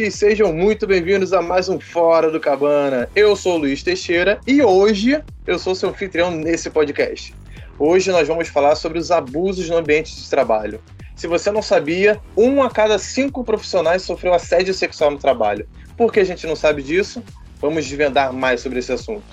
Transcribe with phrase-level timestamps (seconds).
[0.00, 0.14] Ouvintes!
[0.14, 3.06] Sejam muito bem-vindos a mais um Fora do Cabana.
[3.14, 7.34] Eu sou o Luiz Teixeira e hoje eu sou seu anfitrião nesse podcast.
[7.78, 10.80] Hoje nós vamos falar sobre os abusos no ambiente de trabalho.
[11.14, 15.68] Se você não sabia, um a cada cinco profissionais sofreu assédio sexual no trabalho.
[15.98, 17.22] Por que a gente não sabe disso?
[17.60, 19.24] Vamos desvendar mais sobre esse assunto.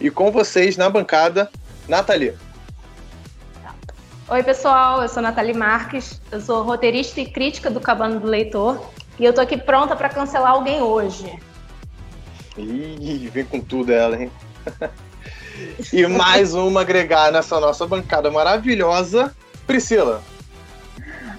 [0.00, 1.48] E com vocês na bancada,
[1.88, 2.34] Nathalie.
[4.28, 8.95] Oi, pessoal, eu sou Nathalie Marques, eu sou roteirista e crítica do Cabano do Leitor
[9.18, 11.38] e eu tô aqui pronta para cancelar alguém hoje.
[12.56, 14.30] Ih, vem com tudo ela, hein?
[15.92, 19.34] e mais uma agregar nessa nossa bancada maravilhosa,
[19.66, 20.22] Priscila.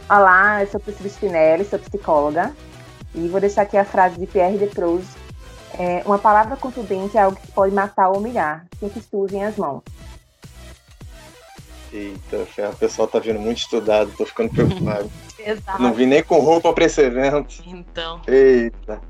[0.10, 2.54] Olá, eu sou Priscila Spinelli, sou psicóloga
[3.14, 5.10] e vou deixar aqui a frase de Pierre de Proust.
[5.78, 9.02] É, uma palavra contundente é algo que pode matar ou humilhar, sem que
[9.34, 9.84] em as mãos.
[11.92, 15.10] Eita, o pessoal tá vindo muito estudado, tô ficando preocupado.
[15.40, 15.82] Exato.
[15.82, 17.64] Não vim nem com roupa para esse evento.
[17.66, 18.22] Então.
[18.28, 19.02] Eita.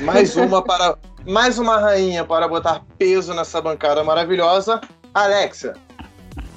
[0.00, 4.80] Mais uma para mais uma rainha para botar peso nessa bancada maravilhosa,
[5.12, 5.74] Alexia.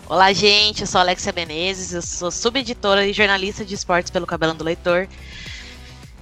[0.08, 0.82] Olá, gente.
[0.82, 5.08] Eu sou Alexia Menezes, eu sou subeditora e jornalista de esportes pelo Cabelo do Leitor.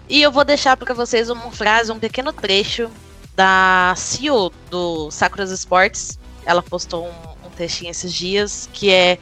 [0.09, 2.89] E eu vou deixar para vocês uma frase, um pequeno trecho
[3.35, 6.19] da CEO do Sacros Esportes.
[6.45, 9.17] Ela postou um textinho esses dias, que é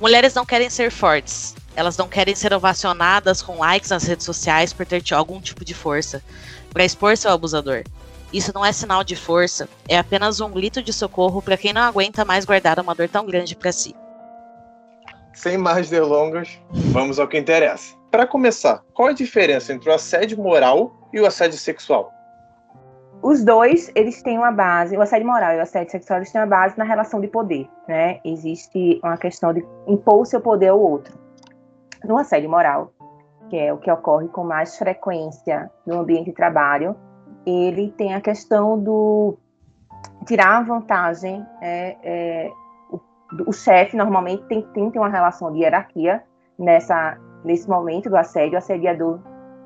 [0.00, 1.54] mulheres não querem ser fortes.
[1.74, 5.74] Elas não querem ser ovacionadas com likes nas redes sociais por ter algum tipo de
[5.74, 6.22] força,
[6.70, 7.84] para expor seu abusador.
[8.32, 11.82] Isso não é sinal de força, é apenas um grito de socorro para quem não
[11.82, 13.94] aguenta mais guardar uma dor tão grande para si.
[15.32, 17.94] Sem mais delongas, vamos ao que interessa.
[18.10, 22.10] Para começar, qual a diferença entre o assédio moral e o assédio sexual?
[23.22, 26.40] Os dois, eles têm uma base, o assédio moral e o assédio sexual, eles têm
[26.40, 28.20] uma base na relação de poder, né?
[28.24, 31.18] Existe uma questão de impor o seu poder ao outro.
[32.04, 32.92] No assédio moral,
[33.48, 36.96] que é o que ocorre com mais frequência no ambiente de trabalho,
[37.44, 39.36] ele tem a questão do
[40.26, 41.44] tirar vantagem.
[41.60, 42.52] É, é,
[42.90, 43.00] o,
[43.46, 46.22] o chefe normalmente tem, tem, tem uma relação de hierarquia
[46.58, 48.54] nessa, nesse momento do assédio.
[48.54, 49.20] O assediador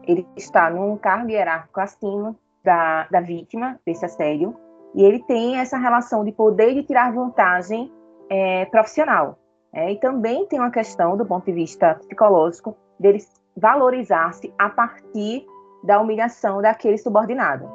[0.05, 4.57] ele está num cargo hierárquico acima da, da vítima desse assédio,
[4.95, 7.93] e ele tem essa relação de poder de tirar vantagem
[8.29, 9.39] é, profissional.
[9.73, 13.19] É, e também tem uma questão, do ponto de vista psicológico, dele
[13.57, 15.47] valorizar-se a partir
[15.85, 17.71] da humilhação daquele subordinado.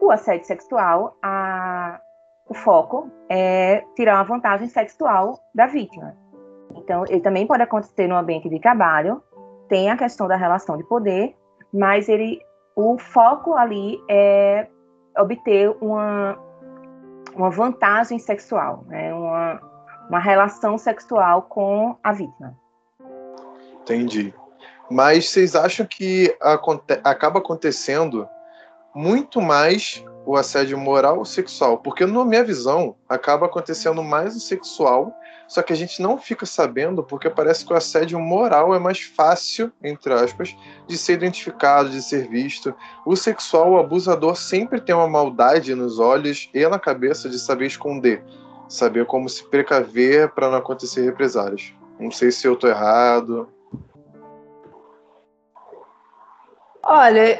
[0.00, 2.00] O assédio sexual, a,
[2.48, 6.16] o foco é tirar uma vantagem sexual da vítima.
[6.74, 9.22] Então, ele também pode acontecer no ambiente de trabalho,
[9.68, 11.36] tem a questão da relação de poder,
[11.72, 12.40] mas ele
[12.76, 14.66] o foco ali é
[15.18, 16.38] obter uma,
[17.34, 19.12] uma vantagem sexual, né?
[19.12, 19.60] uma,
[20.08, 22.56] uma relação sexual com a vítima.
[23.82, 24.34] Entendi.
[24.90, 28.28] Mas vocês acham que aconte acaba acontecendo
[28.94, 31.78] muito mais o assédio moral ou sexual?
[31.78, 35.12] Porque, na minha visão, acaba acontecendo mais o sexual
[35.52, 39.02] só que a gente não fica sabendo porque parece que o assédio moral é mais
[39.02, 42.74] fácil, entre aspas, de ser identificado, de ser visto.
[43.04, 47.66] O sexual, o abusador sempre tem uma maldade nos olhos e na cabeça de saber
[47.66, 48.24] esconder,
[48.66, 51.74] saber como se precaver para não acontecer represálias.
[52.00, 53.46] Não sei se eu tô errado.
[56.82, 57.38] Olha,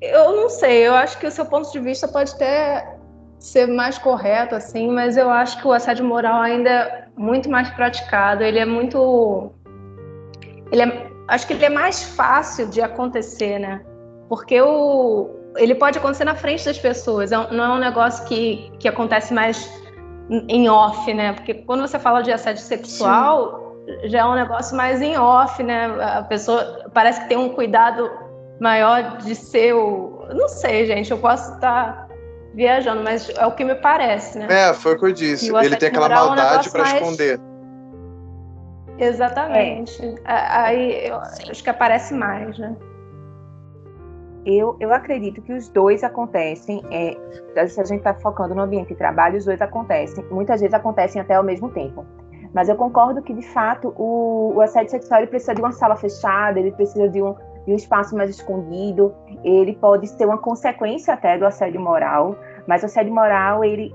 [0.00, 2.98] eu não sei, eu acho que o seu ponto de vista pode ter
[3.38, 8.42] ser mais correto, assim, mas eu acho que o assédio moral ainda muito mais praticado,
[8.42, 9.52] ele é muito.
[10.72, 13.80] Ele é, acho que ele é mais fácil de acontecer, né?
[14.28, 18.72] Porque o, ele pode acontecer na frente das pessoas, é não é um negócio que,
[18.78, 19.70] que acontece mais
[20.48, 21.32] em off, né?
[21.34, 24.08] Porque quando você fala de assédio sexual, Sim.
[24.08, 25.86] já é um negócio mais em off, né?
[26.00, 28.10] A pessoa parece que tem um cuidado
[28.60, 30.26] maior de ser o.
[30.34, 32.01] Não sei, gente, eu posso estar
[32.54, 34.46] viajando, mas é o que me parece, né?
[34.50, 35.54] É, foi o que eu disse.
[35.54, 36.94] Ele tem aquela maldade para mais...
[36.94, 37.40] esconder.
[38.98, 40.02] Exatamente.
[40.02, 40.16] É.
[40.24, 41.10] Aí
[41.50, 42.76] acho que aparece mais, né?
[44.44, 47.16] Eu, eu acredito que os dois acontecem, é,
[47.68, 50.24] se a gente está focando no ambiente de trabalho, os dois acontecem.
[50.30, 52.04] Muitas vezes acontecem até ao mesmo tempo.
[52.52, 55.96] Mas eu concordo que, de fato, o, o assédio sexual ele precisa de uma sala
[55.96, 57.34] fechada, ele precisa de um,
[57.66, 59.14] de um espaço mais escondido,
[59.44, 62.36] ele pode ser uma consequência até do assédio moral,
[62.66, 63.94] mas o assédio moral, ele,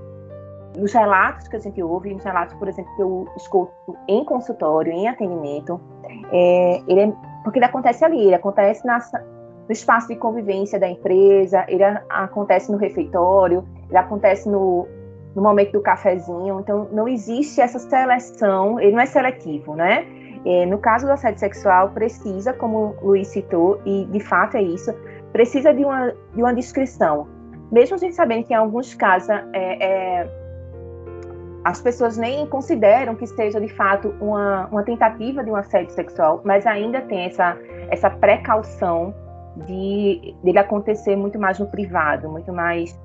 [0.77, 3.73] nos relatos que a gente ouve, nos relatos, por exemplo, que eu escuto
[4.07, 5.79] em consultório, em atendimento,
[6.31, 8.99] é, ele é, porque ele acontece ali, ele acontece na,
[9.67, 14.87] no espaço de convivência da empresa, ele acontece no refeitório, ele acontece no,
[15.35, 20.07] no momento do cafezinho, então não existe essa seleção, ele não é seletivo, né?
[20.45, 24.61] É, no caso do assédio sexual, precisa, como o Luiz citou, e de fato é
[24.61, 24.93] isso,
[25.31, 27.27] precisa de uma, de uma descrição.
[27.71, 30.29] Mesmo a gente sabendo que em alguns casos é, é,
[31.63, 36.41] as pessoas nem consideram que seja de fato uma, uma tentativa de um assédio sexual,
[36.45, 37.57] mas ainda tem essa,
[37.89, 39.13] essa precaução
[39.65, 42.97] de dele acontecer muito mais no privado, muito mais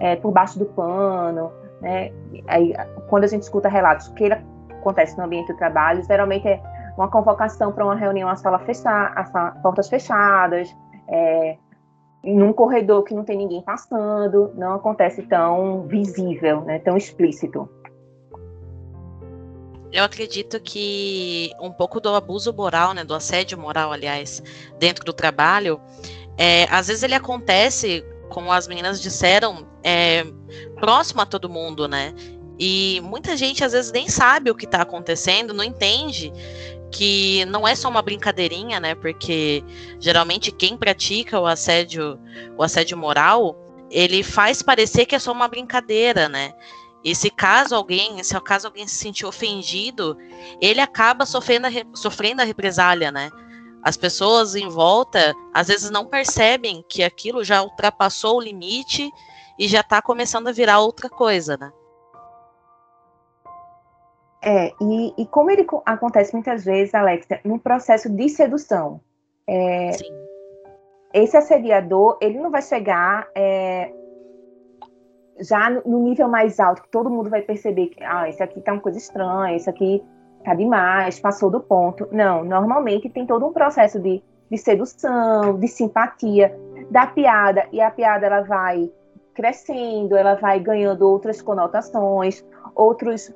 [0.00, 1.52] é, por baixo do pano.
[1.80, 2.10] Né?
[2.46, 2.74] Aí,
[3.08, 4.36] quando a gente escuta relatos que ele
[4.80, 6.60] acontece no ambiente do trabalho, geralmente é
[6.98, 10.68] uma convocação para uma reunião à sala fechada, a portas fechadas,
[11.08, 11.56] é,
[12.24, 17.68] num corredor que não tem ninguém passando, não acontece tão visível, né, tão explícito.
[19.92, 24.42] Eu acredito que um pouco do abuso moral, né, do assédio moral, aliás,
[24.78, 25.80] dentro do trabalho,
[26.36, 30.24] é, às vezes ele acontece, como as meninas disseram, é,
[30.74, 32.12] próximo a todo mundo, né?
[32.58, 36.32] E muita gente às vezes nem sabe o que está acontecendo, não entende
[36.90, 38.94] que não é só uma brincadeirinha, né?
[38.94, 39.62] Porque
[39.98, 42.18] geralmente quem pratica o assédio,
[42.56, 43.56] o assédio moral,
[43.90, 46.52] ele faz parecer que é só uma brincadeira, né?
[47.04, 50.16] E se caso alguém, se caso alguém se sentir ofendido,
[50.60, 53.30] ele acaba sofrendo a, sofrendo a represália, né?
[53.82, 59.10] As pessoas em volta às vezes não percebem que aquilo já ultrapassou o limite
[59.58, 61.72] e já está começando a virar outra coisa, né?
[64.42, 69.00] É, e, e como ele acontece muitas vezes, Alexia, no processo de sedução.
[69.46, 69.90] É,
[71.12, 73.92] esse assediador, ele não vai chegar é,
[75.40, 78.72] já no nível mais alto, que todo mundo vai perceber que, ah, isso aqui tá
[78.72, 80.02] uma coisa estranha, isso aqui
[80.44, 82.08] tá demais, passou do ponto.
[82.12, 86.54] Não, normalmente tem todo um processo de, de sedução, de simpatia,
[86.90, 88.90] da piada, e a piada ela vai
[89.34, 92.44] crescendo, ela vai ganhando outras conotações,
[92.74, 93.32] outros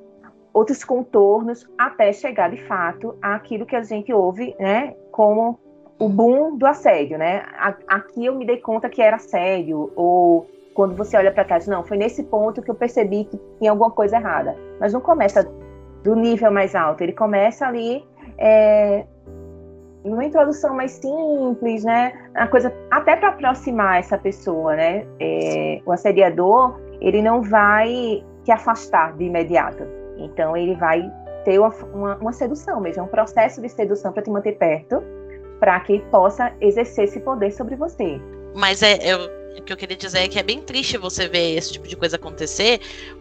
[0.53, 5.59] outros contornos até chegar de fato àquilo que a gente ouve, né, como
[5.99, 7.43] o boom do assédio, né?
[7.87, 11.83] Aqui eu me dei conta que era assédio ou quando você olha para trás, não,
[11.83, 14.55] foi nesse ponto que eu percebi que tinha alguma coisa errada.
[14.79, 15.47] Mas não começa
[16.03, 18.03] do nível mais alto, ele começa ali
[18.37, 19.05] é,
[20.03, 22.11] numa introdução mais simples, né?
[22.33, 25.05] A coisa até para aproximar essa pessoa, né?
[25.19, 31.09] É, o assediador ele não vai te afastar de imediato então ele vai
[31.43, 35.03] ter uma, uma, uma sedução mesmo, é um processo de sedução para te manter perto,
[35.59, 38.19] para que possa exercer esse poder sobre você.
[38.55, 41.55] Mas é, eu, o que eu queria dizer é que é bem triste você ver
[41.55, 42.79] esse tipo de coisa acontecer,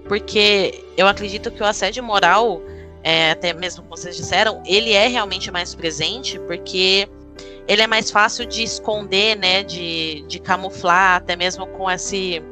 [0.09, 2.61] porque eu acredito que o assédio moral,
[3.03, 7.09] é, até mesmo como vocês disseram, ele é realmente mais presente, porque
[7.69, 12.43] ele é mais fácil de esconder, né, de, de camuflar, até mesmo com esse,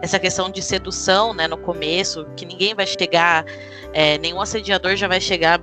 [0.00, 3.44] essa questão de sedução, né, no começo, que ninguém vai chegar
[3.92, 5.60] é, nenhum assediador já vai chegar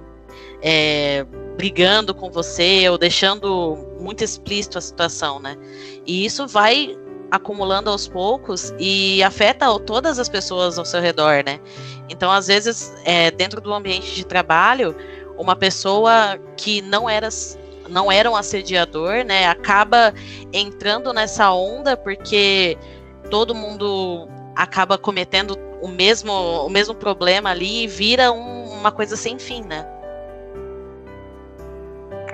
[0.61, 1.25] é,
[1.57, 5.57] brigando com você ou deixando muito explícito a situação, né?
[6.05, 6.95] E isso vai
[7.29, 11.59] acumulando aos poucos e afeta todas as pessoas ao seu redor, né?
[12.09, 14.95] Então, às vezes, é, dentro do ambiente de trabalho,
[15.37, 17.29] uma pessoa que não era
[17.89, 20.13] não era um assediador, né, acaba
[20.51, 22.77] entrando nessa onda porque
[23.29, 29.15] todo mundo acaba cometendo o mesmo, o mesmo problema ali e vira um, uma coisa
[29.15, 29.85] sem fim, né?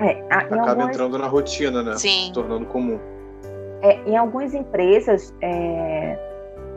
[0.00, 0.88] É, Acaba algumas...
[0.88, 1.96] entrando na rotina, né?
[1.96, 2.26] Sim.
[2.26, 2.98] Se tornando comum.
[3.82, 6.18] É, em algumas empresas, é,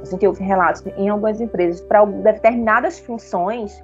[0.02, 3.84] a gente ouve relatos, em algumas empresas, para determinadas funções,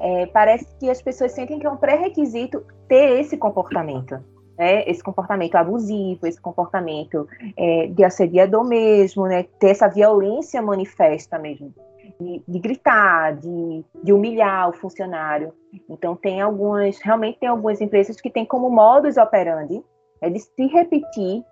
[0.00, 4.22] é, parece que as pessoas sentem que é um pré-requisito ter esse comportamento
[4.58, 11.38] né, esse comportamento abusivo, esse comportamento é, de assediador mesmo, né, ter essa violência manifesta
[11.38, 11.72] mesmo,
[12.20, 15.52] de, gritar, de, de, humilhar o funcionário.
[15.88, 19.82] Então tem algumas, realmente tem algumas empresas que têm como modus operandi
[20.20, 21.44] é de se repetir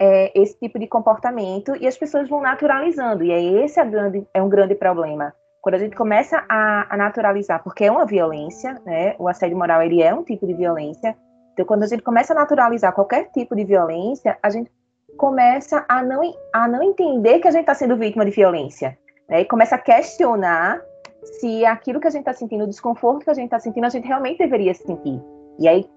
[0.00, 3.24] é, esse tipo de comportamento e as pessoas vão naturalizando.
[3.24, 5.34] E aí esse é, grande, é um grande problema.
[5.60, 9.16] Quando a gente começa a, a naturalizar, porque é uma violência, né?
[9.18, 11.16] O assédio moral ele é um tipo de violência,
[11.56, 14.70] então, quando a gente começa a naturalizar qualquer tipo de violência, a gente
[15.16, 16.20] começa a não,
[16.52, 18.98] a não entender que a gente está sendo vítima de violência.
[19.28, 19.42] Né?
[19.42, 20.80] E começa a questionar
[21.22, 23.90] se aquilo que a gente está sentindo, o desconforto que a gente está sentindo, a
[23.90, 25.20] gente realmente deveria sentir.
[25.58, 25.88] E aí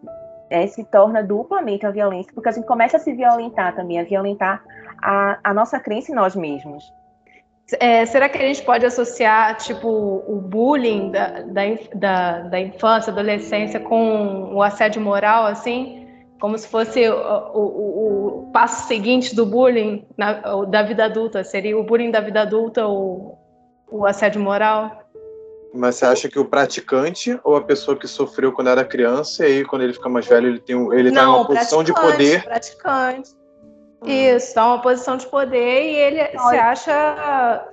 [0.49, 4.03] é, se torna duplamente a violência, porque a gente começa a se violentar também, a
[4.03, 4.63] violentar
[5.01, 6.83] a, a nossa crença em nós mesmos.
[7.79, 11.61] É, será que a gente pode associar, tipo, o bullying da, da,
[11.93, 15.98] da, da, infância, adolescência com o assédio moral, assim?
[16.39, 17.15] Como se fosse o,
[17.53, 20.33] o, o passo seguinte do bullying na,
[20.65, 21.43] da vida adulta?
[21.43, 23.37] Seria o bullying da vida adulta ou
[23.91, 25.03] o assédio moral?
[25.73, 29.57] Mas você acha que o praticante ou a pessoa que sofreu quando era criança e
[29.57, 31.93] aí quando ele fica mais velho ele tem ele tá Não, tá uma posição de
[31.93, 32.43] poder?
[32.43, 33.31] Praticante.
[34.05, 37.67] Isso, tá uma posição de poder e ele se acha.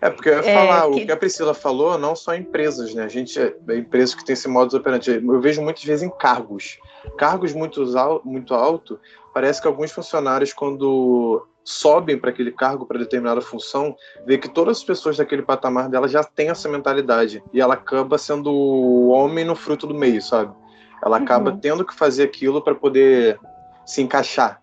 [0.00, 1.02] É, porque eu ia é, falar, que...
[1.02, 3.04] o que a Priscila falou, não só empresas, né?
[3.04, 5.10] A gente é, é empresas que tem esse modo operante.
[5.10, 6.78] Eu vejo muitas vezes em cargos.
[7.16, 7.84] Cargos muito,
[8.24, 8.98] muito alto,
[9.32, 13.96] parece que alguns funcionários, quando sobem para aquele cargo, para determinada função,
[14.26, 17.42] vê que todas as pessoas daquele patamar dela já têm essa mentalidade.
[17.52, 20.54] E ela acaba sendo o homem no fruto do meio, sabe?
[21.02, 21.58] Ela acaba uhum.
[21.58, 23.38] tendo que fazer aquilo para poder
[23.86, 24.60] se encaixar.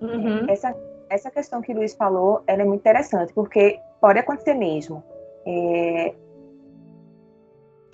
[0.00, 0.46] Uhum.
[0.48, 0.74] Essa,
[1.08, 5.02] essa questão que o Luiz falou, ela é muito interessante, porque pode acontecer mesmo.
[5.46, 6.14] É...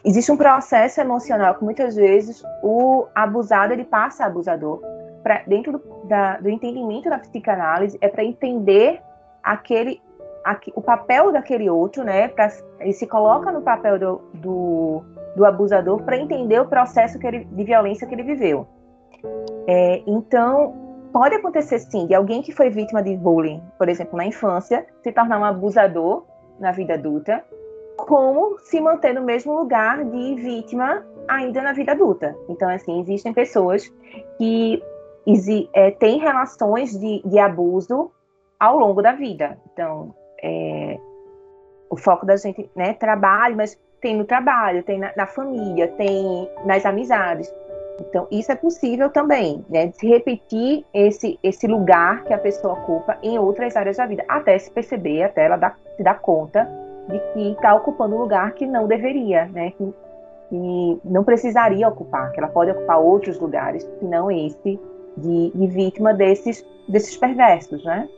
[0.07, 4.81] Existe um processo emocional que muitas vezes o abusado ele passa a abusador.
[5.49, 9.03] Dentro do, da, do entendimento da psicanálise, é para entender
[9.43, 10.01] aquele,
[10.77, 12.29] o papel daquele outro, né?
[12.29, 12.49] Pra,
[12.79, 15.03] ele se coloca no papel do, do,
[15.35, 18.65] do abusador para entender o processo que ele, de violência que ele viveu.
[19.67, 20.73] É, então,
[21.13, 25.11] pode acontecer sim de alguém que foi vítima de bullying, por exemplo, na infância, se
[25.11, 26.25] tornar um abusador
[26.61, 27.43] na vida adulta,
[27.97, 32.37] como se manter no mesmo lugar de vítima ainda na vida adulta.
[32.49, 33.93] Então, assim, existem pessoas
[34.39, 34.83] que
[35.73, 38.11] é, têm relações de, de, abuso
[38.61, 39.59] ao longo da vida.
[39.73, 40.99] Então, é,
[41.91, 46.49] o foco da gente, né, trabalho, mas tem no trabalho, tem na, na família, tem
[46.65, 47.53] nas amizades.
[47.99, 49.87] Então, isso é possível também, né?
[49.87, 54.59] De repetir esse, esse lugar que a pessoa ocupa em outras áreas da vida, até
[54.59, 56.69] se perceber, até ela dar, se dar conta
[57.09, 59.71] de que está ocupando um lugar que não deveria, né?
[59.73, 59.95] Que,
[60.49, 64.79] que, não precisaria ocupar, que ela pode ocupar outros lugares, que não esse
[65.17, 68.09] de, de vítima desses, desses perversos, né?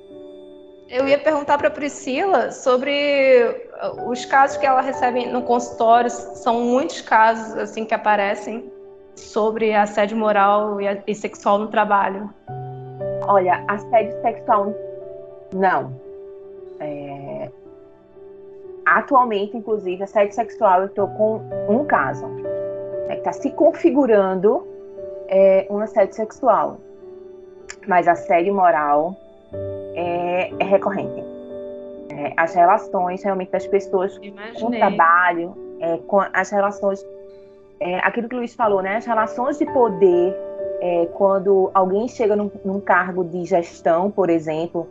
[0.89, 3.69] Eu ia perguntar para Priscila sobre
[4.07, 8.73] os casos que ela recebe no consultório, são muitos casos assim que aparecem
[9.15, 12.33] sobre assédio moral e, sexual no trabalho?
[13.27, 14.75] Olha, assédio sexual
[15.53, 15.93] não.
[16.81, 17.51] É...
[18.95, 22.27] Atualmente, inclusive, assédio sexual eu estou com um caso.
[23.03, 24.67] Está é, tá se configurando
[25.29, 26.79] é, um assédio sexual.
[27.87, 29.15] Mas assédio moral
[29.95, 31.23] é, é recorrente.
[32.11, 34.61] É, as relações realmente das pessoas Imaginei.
[34.61, 37.05] com o trabalho, é, com as relações
[37.81, 38.97] é, aquilo que o Luiz falou, né?
[38.97, 40.35] As relações de poder,
[40.81, 44.89] é, quando alguém chega num, num, cargo de gestão, por exemplo,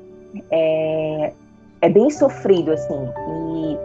[1.81, 3.09] é, bem sofrido, assim.
[3.29, 3.77] E,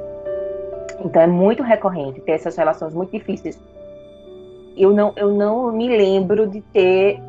[1.04, 3.58] então é muito recorrente ter essas relações muito difíceis.
[4.76, 7.20] Eu não, eu não me lembro de ter.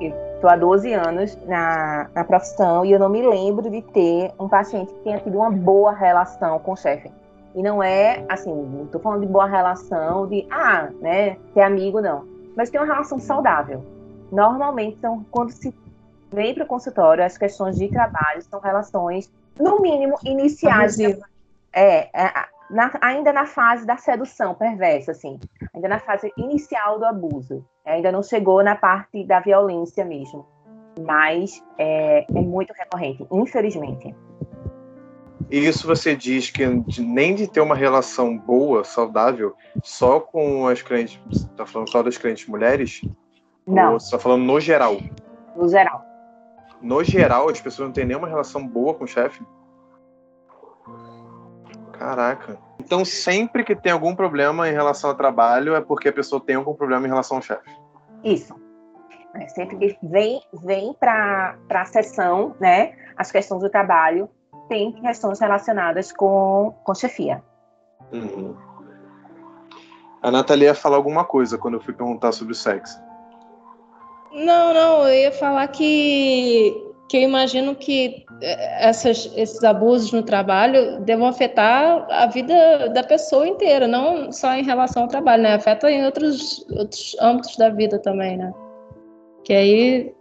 [0.00, 4.48] Estou há 12 anos na, na profissão e eu não me lembro de ter um
[4.48, 7.10] paciente que tenha tido uma boa relação com o chefe.
[7.54, 12.24] E não é assim, tô falando de boa relação, de ah, né, ser amigo, não.
[12.56, 13.84] Mas tem uma relação saudável.
[14.32, 15.72] Normalmente, então, quando se
[16.32, 20.98] vem para o consultório, as questões de trabalho são relações, no mínimo, iniciais.
[21.72, 22.32] É, é
[22.72, 25.38] na, ainda na fase da sedução perversa, assim.
[25.74, 27.64] Ainda na fase inicial do abuso.
[27.84, 30.46] Ainda não chegou na parte da violência mesmo.
[31.00, 34.14] Mas é, é muito recorrente, infelizmente.
[35.50, 36.64] E isso você diz que
[36.98, 41.20] nem de ter uma relação boa, saudável, só com as clientes.
[41.30, 43.02] Você tá falando só das clientes mulheres?
[43.66, 43.92] Não.
[43.92, 44.96] Ou você tá falando no geral?
[45.54, 46.11] No geral.
[46.82, 49.42] No geral, as pessoas não têm nenhuma relação boa com o chefe?
[51.92, 52.58] Caraca.
[52.80, 56.56] Então, sempre que tem algum problema em relação ao trabalho, é porque a pessoa tem
[56.56, 57.70] algum problema em relação ao chefe.
[58.24, 58.54] Isso.
[59.34, 64.28] É, sempre que vem, vem para a sessão, né, as questões do trabalho,
[64.68, 67.42] tem questões relacionadas com, com chefia.
[68.12, 68.56] Uhum.
[70.22, 73.01] A Nathalie ia falar alguma coisa quando eu fui perguntar sobre o sexo.
[74.34, 76.74] Não, não, eu ia falar que,
[77.08, 83.02] que eu imagino que eh, essas, esses abusos no trabalho devam afetar a vida da
[83.02, 85.54] pessoa inteira, não só em relação ao trabalho, né?
[85.54, 88.52] Afeta em outros, outros âmbitos da vida também, né?
[89.44, 90.14] Que aí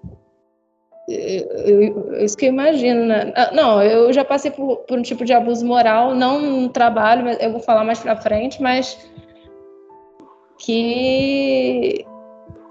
[1.07, 3.31] eu, isso que eu imagino, né?
[3.35, 7.29] Ah, não, eu já passei por, por, um tipo de abuso moral, não no trabalho,
[7.39, 8.97] eu vou falar mais pra frente, mas
[10.57, 12.05] que,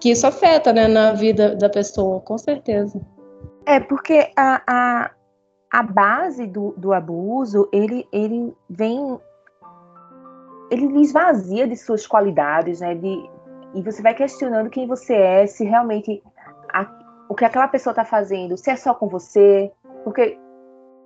[0.00, 3.00] que isso afeta, né, na vida da pessoa, com certeza.
[3.66, 5.11] É, porque a, a,
[5.71, 9.21] a base do, do abuso, ele, ele vem.
[10.71, 12.95] Ele esvazia de suas qualidades, né?
[12.95, 13.30] De,
[13.75, 16.23] e você vai questionando quem você é, se realmente
[16.73, 16.87] a,
[17.28, 19.71] o que aquela pessoa está fazendo, se é só com você,
[20.04, 20.38] porque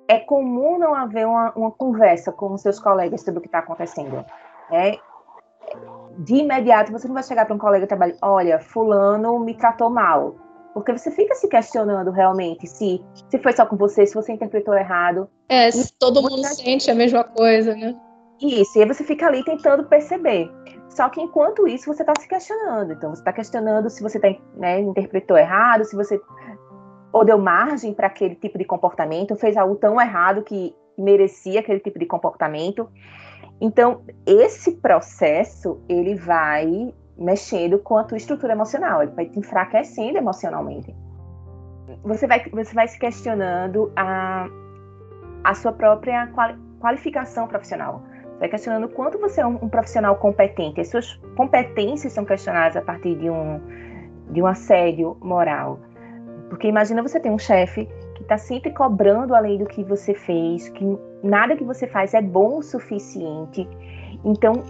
[0.06, 3.58] é comum não haver uma, uma conversa com os seus colegas sobre o que está
[3.58, 4.24] acontecendo.
[4.70, 4.98] Né?
[6.18, 9.90] De imediato, você não vai chegar para um colega de trabalho, olha, fulano me tratou
[9.90, 10.37] mal.
[10.73, 14.75] Porque você fica se questionando realmente se, se foi só com você, se você interpretou
[14.75, 15.28] errado.
[15.49, 17.94] É, se todo mundo sente a mesma coisa, né?
[18.40, 20.50] Isso, e aí você fica ali tentando perceber.
[20.88, 22.92] Só que enquanto isso você está se questionando.
[22.92, 26.21] Então você está questionando se você tá, né, interpretou errado, se você
[27.12, 31.78] ou deu margem para aquele tipo de comportamento, fez algo tão errado que merecia aquele
[31.78, 32.88] tipo de comportamento.
[33.61, 40.18] Então esse processo ele vai mexendo com a tua estrutura emocional, ele vai te enfraquecendo
[40.18, 40.94] emocionalmente.
[42.02, 44.49] Você vai, você vai se questionando a,
[45.44, 48.02] a sua própria quali, qualificação profissional.
[48.32, 50.80] Você vai questionando quanto você é um, um, profissional competente.
[50.80, 53.61] As suas competências são questionadas a partir de um,
[54.30, 55.78] de um assédio moral.
[56.49, 60.68] Porque imagina você ter um chefe que está sempre cobrando além do que você fez,
[60.71, 63.68] que nada que você faz é bom o suficiente.
[64.25, 64.62] Então,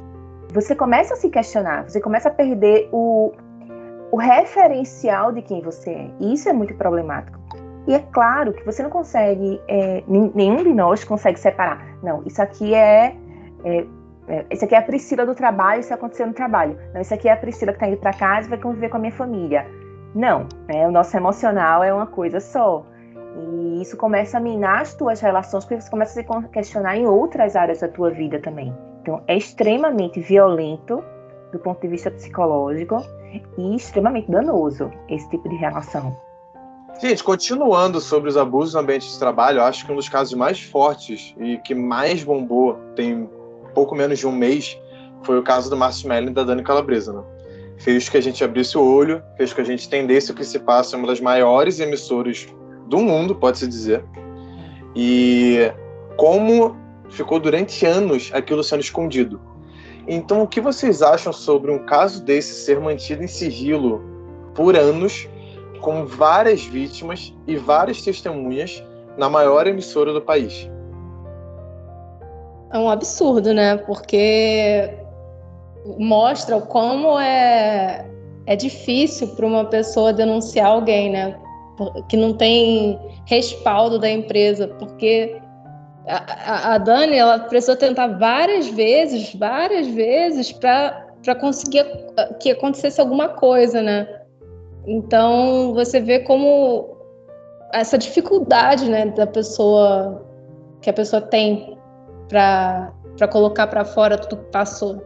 [0.52, 3.32] você começa a se questionar, você começa a perder o,
[4.10, 6.10] o referencial de quem você é.
[6.20, 7.38] E isso é muito problemático.
[7.86, 11.84] E é claro que você não consegue, é, nenhum de nós consegue separar.
[12.02, 13.14] Não, isso aqui é,
[13.64, 13.86] é,
[14.26, 16.78] é, aqui é a Priscila do trabalho, isso aconteceu no trabalho.
[16.94, 18.96] Não, isso aqui é a Priscila que está indo para casa e vai conviver com
[18.96, 19.66] a minha família.
[20.14, 22.86] Não, né, o nosso emocional é uma coisa só.
[23.36, 27.06] E isso começa a minar as tuas relações, porque você começa a se questionar em
[27.06, 28.74] outras áreas da tua vida também.
[29.02, 31.02] Então, é extremamente violento
[31.52, 33.04] do ponto de vista psicológico
[33.58, 36.16] e extremamente danoso esse tipo de relação.
[37.00, 40.60] Gente, continuando sobre os abusos no ambiente de trabalho, acho que um dos casos mais
[40.60, 43.28] fortes e que mais bombou tem
[43.74, 44.78] pouco menos de um mês
[45.22, 47.12] foi o caso do Márcio Melling e da Dani Calabresa.
[47.12, 47.22] Né?
[47.78, 50.58] Fez que a gente abrisse o olho, fez que a gente entendesse o que se
[50.60, 52.46] passa em uma das maiores emissoras
[52.86, 54.04] do mundo, pode-se dizer.
[54.94, 55.72] E
[56.16, 56.76] como
[57.10, 59.40] ficou durante anos aquilo sendo escondido.
[60.06, 64.02] Então, o que vocês acham sobre um caso desse ser mantido em sigilo
[64.54, 65.28] por anos,
[65.80, 68.82] com várias vítimas e várias testemunhas
[69.16, 70.68] na maior emissora do país?
[72.70, 73.76] É um absurdo, né?
[73.78, 74.90] Porque
[75.98, 78.06] mostra como é,
[78.46, 81.38] é difícil para uma pessoa denunciar alguém, né?
[82.08, 85.40] Que não tem respaldo da empresa, porque
[86.06, 91.84] a, a Dani ela precisou tentar várias vezes, várias vezes para conseguir
[92.40, 94.06] que acontecesse alguma coisa, né?
[94.86, 96.94] Então você vê como
[97.72, 100.24] essa dificuldade, né, da pessoa
[100.80, 101.78] que a pessoa tem
[102.28, 105.00] para para colocar para fora tudo que passou.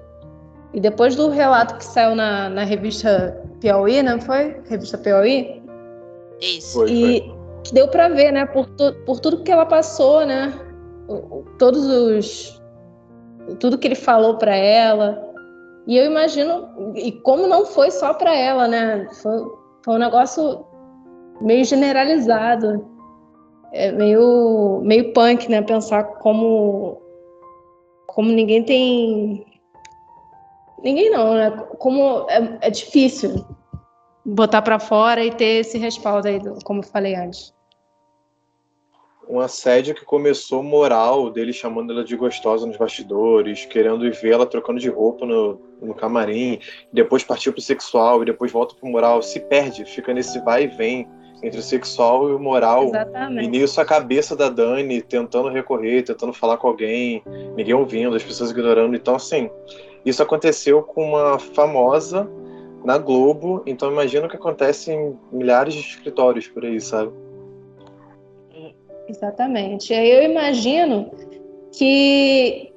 [0.72, 4.60] E depois do relato que saiu na, na revista Piauí, não foi?
[4.68, 5.57] Revista Piauí?
[6.40, 6.86] Isso.
[6.86, 7.36] E foi.
[7.64, 10.52] que deu para ver, né, por, tu, por tudo que ela passou, né?
[11.58, 12.62] todos os
[13.60, 15.26] tudo que ele falou para ela.
[15.86, 19.08] E eu imagino e como não foi só para ela, né?
[19.22, 19.38] Foi,
[19.84, 20.66] foi um negócio
[21.40, 22.86] meio generalizado.
[23.72, 27.00] É meio meio punk, né, pensar como
[28.06, 29.46] como ninguém tem
[30.82, 31.50] ninguém não, né?
[31.78, 33.44] Como é, é difícil
[34.28, 37.52] botar para fora e ter esse respaldo aí, como falei antes
[39.28, 44.46] um assédio que começou moral, dele chamando ela de gostosa nos bastidores, querendo ver ela
[44.46, 46.58] trocando de roupa no, no camarim,
[46.92, 50.66] depois partiu pro sexual e depois volta pro moral, se perde, fica nesse vai e
[50.66, 51.06] vem
[51.42, 52.84] entre o sexual e o moral.
[52.84, 53.44] Exatamente.
[53.44, 57.22] E nisso a cabeça da Dani tentando recorrer, tentando falar com alguém,
[57.54, 58.96] ninguém ouvindo, as pessoas ignorando.
[58.96, 59.50] Então, assim,
[60.04, 62.28] isso aconteceu com uma famosa
[62.84, 67.12] na Globo, então imagina o que acontece em milhares de escritórios por aí, sabe?
[69.08, 69.94] Exatamente.
[69.94, 71.10] Aí eu imagino
[71.72, 72.72] que,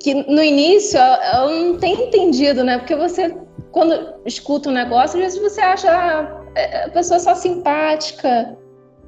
[0.00, 2.78] que no início ela não tem entendido, né?
[2.78, 3.36] Porque você,
[3.72, 8.56] quando escuta um negócio, às vezes você acha ah, é, a pessoa é só simpática,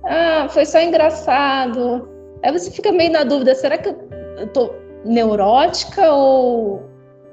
[0.04, 2.08] ah, foi só engraçado.
[2.42, 6.82] Aí você fica meio na dúvida, será que eu tô neurótica ou,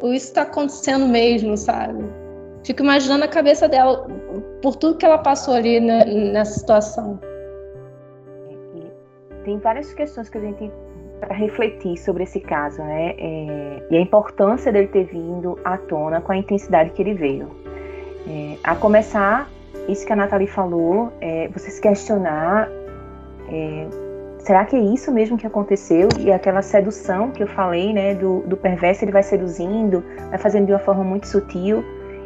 [0.02, 2.04] ou isso está acontecendo mesmo, sabe?
[2.64, 4.08] Fico imaginando a cabeça dela
[4.62, 7.20] por tudo que ela passou ali né, nessa situação
[9.50, 10.72] tem várias questões que a gente
[11.20, 13.14] para refletir sobre esse caso, né?
[13.18, 17.50] É, e a importância dele ter vindo à tona com a intensidade que ele veio.
[18.26, 19.50] É, a começar,
[19.90, 22.70] isso que a Nathalie falou, é, você se questionar,
[23.50, 23.88] é,
[24.40, 26.08] será que é isso mesmo que aconteceu?
[26.18, 30.68] E aquela sedução que eu falei, né, do, do perverso, ele vai seduzindo, vai fazendo
[30.68, 31.84] de uma forma muito sutil,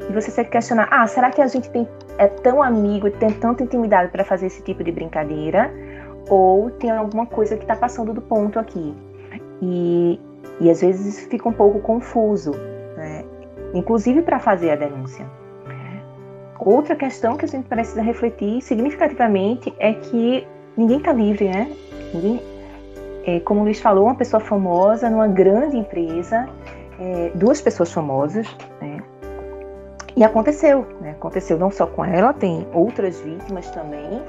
[0.10, 1.88] e você se questionar, ah, será que a gente tem,
[2.18, 5.72] é tão amigo e tem tanta intimidade para fazer esse tipo de brincadeira?
[6.30, 8.96] ou tem alguma coisa que está passando do ponto aqui.
[9.62, 10.20] E,
[10.60, 12.52] e às vezes fica um pouco confuso,
[12.96, 13.24] né?
[13.74, 15.26] inclusive para fazer a denúncia.
[16.60, 21.72] outra questão que a gente precisa refletir significativamente é que ninguém está livre, né?
[22.14, 22.42] Ninguém,
[23.26, 26.48] é, como o Luiz falou, uma pessoa famosa numa grande empresa,
[27.00, 28.48] é, duas pessoas famosas,
[28.82, 28.93] né?
[30.16, 31.12] E aconteceu, né?
[31.12, 34.22] Aconteceu não só com ela, tem outras vítimas também.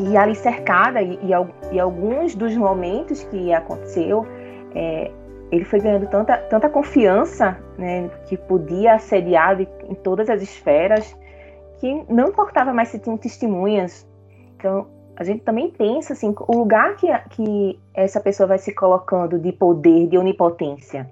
[0.00, 4.26] E ali cercada, e, e, e alguns dos momentos que aconteceu,
[4.74, 5.10] é,
[5.50, 11.16] ele foi ganhando tanta, tanta confiança, né, que podia assediar em todas as esferas,
[11.78, 14.06] que não importava mais se tinham testemunhas.
[14.56, 19.38] Então, a gente também pensa assim, o lugar que, que essa pessoa vai se colocando
[19.38, 21.10] de poder, de onipotência.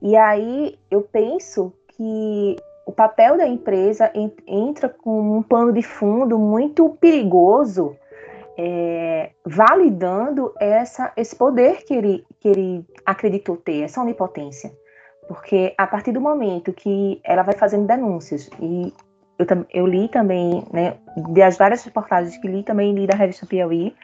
[0.00, 2.56] E aí eu penso que
[2.86, 4.10] o papel da empresa
[4.46, 7.94] entra com um pano de fundo muito perigoso,
[8.56, 14.72] é, validando essa, esse poder que ele, que ele acreditou ter, essa onipotência.
[15.26, 18.94] Porque a partir do momento que ela vai fazendo denúncias, e
[19.38, 20.96] eu, eu li também, né,
[21.34, 23.94] das várias reportagens que li, também li da revista Piauí,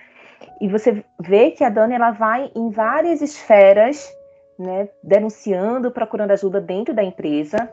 [0.60, 4.12] e você vê que a Dani ela vai em várias esferas,
[4.58, 7.72] né, denunciando, procurando ajuda dentro da empresa,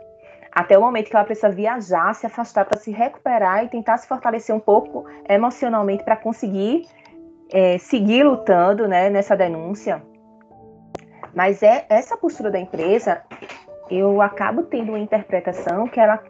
[0.51, 4.07] até o momento que ela precisa viajar, se afastar para se recuperar e tentar se
[4.07, 6.85] fortalecer um pouco emocionalmente para conseguir
[7.51, 10.01] é, seguir lutando né, nessa denúncia.
[11.33, 13.21] Mas é essa postura da empresa,
[13.89, 16.21] eu acabo tendo uma interpretação que ela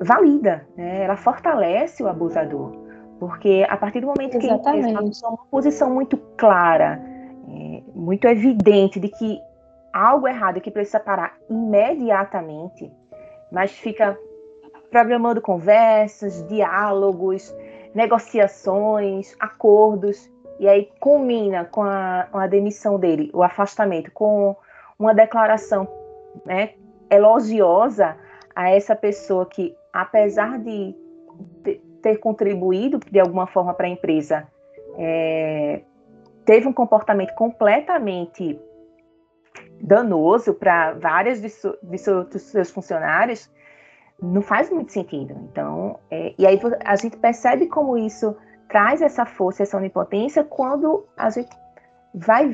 [0.00, 1.04] valida, né?
[1.04, 2.72] ela fortalece o abusador.
[3.18, 4.62] Porque a partir do momento Exatamente.
[4.62, 7.00] que ele tem uma posição muito clara,
[7.48, 9.38] é, muito evidente de que
[9.92, 12.92] algo errado que precisa parar imediatamente,
[13.54, 14.18] mas fica
[14.90, 17.54] programando conversas, diálogos,
[17.94, 24.56] negociações, acordos, e aí culmina com a, com a demissão dele, o afastamento, com
[24.98, 25.88] uma declaração
[26.44, 26.74] né,
[27.08, 28.16] elogiosa
[28.54, 30.94] a essa pessoa que, apesar de
[32.02, 34.48] ter contribuído de alguma forma para a empresa,
[34.98, 35.80] é,
[36.44, 38.58] teve um comportamento completamente
[39.84, 43.50] danoso para várias de, su, de, seus funcionários,
[44.20, 45.34] não faz muito sentido.
[45.50, 48.34] Então, é, e aí a gente percebe como isso
[48.68, 51.50] traz essa força, essa onipotência quando a gente
[52.14, 52.50] vai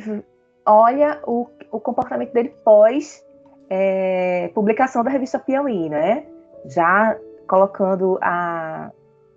[0.67, 3.25] olha o, o comportamento dele pós
[3.69, 6.27] é, publicação da revista Piauí, né?
[6.67, 7.17] Já
[7.47, 8.91] colocando a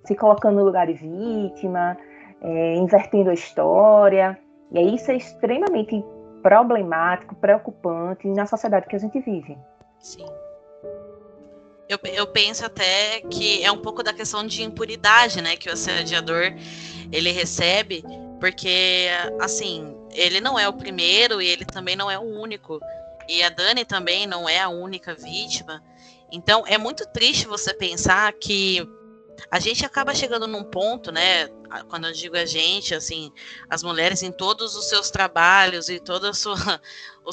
[0.04, 1.96] se colocando no lugar de vítima,
[2.42, 4.38] é, invertendo a história.
[4.72, 6.04] E aí isso é extremamente
[6.44, 9.58] problemático, preocupante na sociedade que a gente vive.
[10.00, 10.26] Sim.
[11.88, 15.74] Eu, eu penso até que é um pouco da questão de impunidade, né, que o
[15.74, 16.54] assediador
[17.12, 18.04] ele recebe,
[18.40, 19.08] porque
[19.40, 22.80] assim ele não é o primeiro e ele também não é o único.
[23.28, 25.82] E a Dani também não é a única vítima.
[26.32, 28.86] Então é muito triste você pensar que
[29.50, 31.48] a gente acaba chegando num ponto, né?
[31.90, 33.32] Quando eu digo a gente, assim,
[33.70, 36.56] as mulheres em todos os seus trabalhos e toda a sua,
[37.26, 37.32] o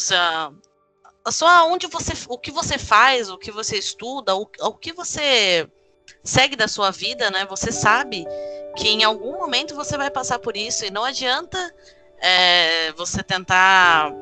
[1.31, 5.69] sua onde você, o que você faz, o que você estuda, o, o que você
[6.23, 7.47] segue da sua vida, né?
[7.47, 8.25] Você sabe
[8.77, 11.75] que em algum momento você vai passar por isso e não adianta
[12.19, 14.13] é, você tentar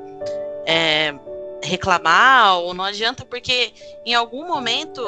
[0.67, 1.15] é,
[1.63, 3.73] reclamar ou não adianta porque
[4.05, 5.03] em algum momento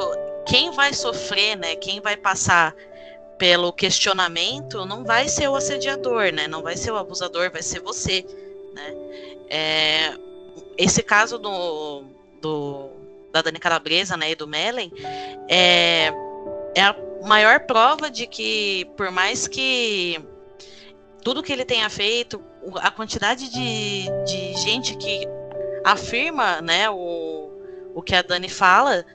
[0.45, 1.75] quem vai sofrer, né?
[1.75, 2.75] Quem vai passar
[3.37, 6.47] pelo questionamento não vai ser o assediador, né?
[6.47, 8.25] Não vai ser o abusador, vai ser você,
[8.73, 8.95] né?
[9.49, 10.13] É,
[10.77, 12.03] esse caso do,
[12.41, 12.89] do,
[13.31, 14.91] da Dani Calabresa, né, e do Mellen,
[15.49, 16.11] é,
[16.75, 20.19] é a maior prova de que, por mais que
[21.23, 22.41] tudo que ele tenha feito,
[22.75, 25.27] a quantidade de, de gente que
[25.83, 27.51] afirma, né, o,
[27.93, 29.05] o que a Dani fala,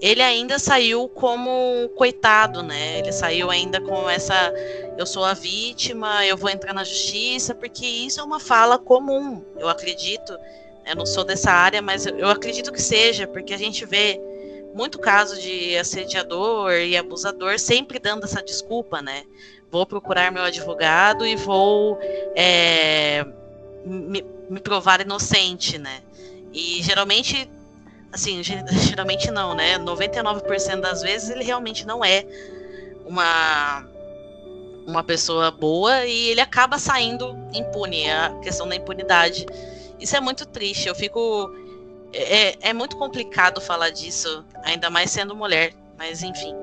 [0.00, 2.98] ele ainda saiu como coitado, né?
[2.98, 4.52] Ele saiu ainda com essa
[4.96, 9.44] eu sou a vítima, eu vou entrar na justiça, porque isso é uma fala comum,
[9.56, 10.36] eu acredito.
[10.84, 14.20] Eu não sou dessa área, mas eu acredito que seja, porque a gente vê
[14.74, 19.24] muito caso de assediador e abusador sempre dando essa desculpa, né?
[19.70, 21.98] Vou procurar meu advogado e vou
[22.34, 23.24] é,
[23.84, 26.00] me, me provar inocente, né?
[26.52, 27.48] E geralmente
[28.12, 29.78] assim, geralmente não, né?
[29.78, 32.24] 99% das vezes ele realmente não é
[33.06, 33.84] uma
[34.86, 39.44] uma pessoa boa e ele acaba saindo impune, a questão da impunidade.
[40.00, 41.50] Isso é muito triste, eu fico
[42.12, 46.54] é, é, é muito complicado falar disso, ainda mais sendo mulher, mas enfim.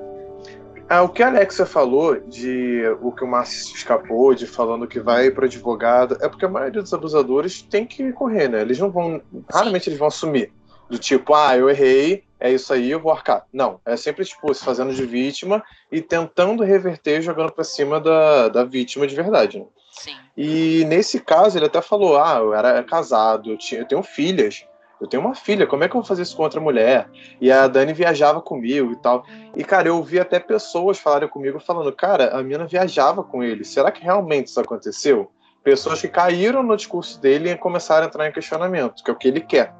[0.88, 5.00] Ah, o que a Alexia falou de o que o Márcio escapou, de falando que
[5.00, 8.60] vai para advogado, é porque a maioria dos abusadores tem que correr, né?
[8.60, 9.20] Eles não vão.
[9.52, 10.52] Raramente eles vão assumir
[10.88, 13.44] Do tipo, ah, eu errei, é isso aí, eu vou arcar.
[13.52, 18.48] Não, é sempre, tipo, se fazendo de vítima e tentando reverter jogando pra cima da,
[18.48, 19.58] da vítima de verdade.
[19.58, 19.66] Né?
[19.90, 20.16] Sim.
[20.36, 24.64] E nesse caso, ele até falou: ah, eu era casado, eu, tinha, eu tenho filhas.
[24.98, 27.06] Eu tenho uma filha, como é que eu vou fazer isso com outra mulher?
[27.38, 29.26] E a Dani viajava comigo e tal.
[29.54, 33.62] E, cara, eu ouvi até pessoas falarem comigo falando: cara, a mina viajava com ele.
[33.64, 35.30] Será que realmente isso aconteceu?
[35.62, 39.16] Pessoas que caíram no discurso dele e começaram a entrar em questionamento, que é o
[39.16, 39.74] que ele quer.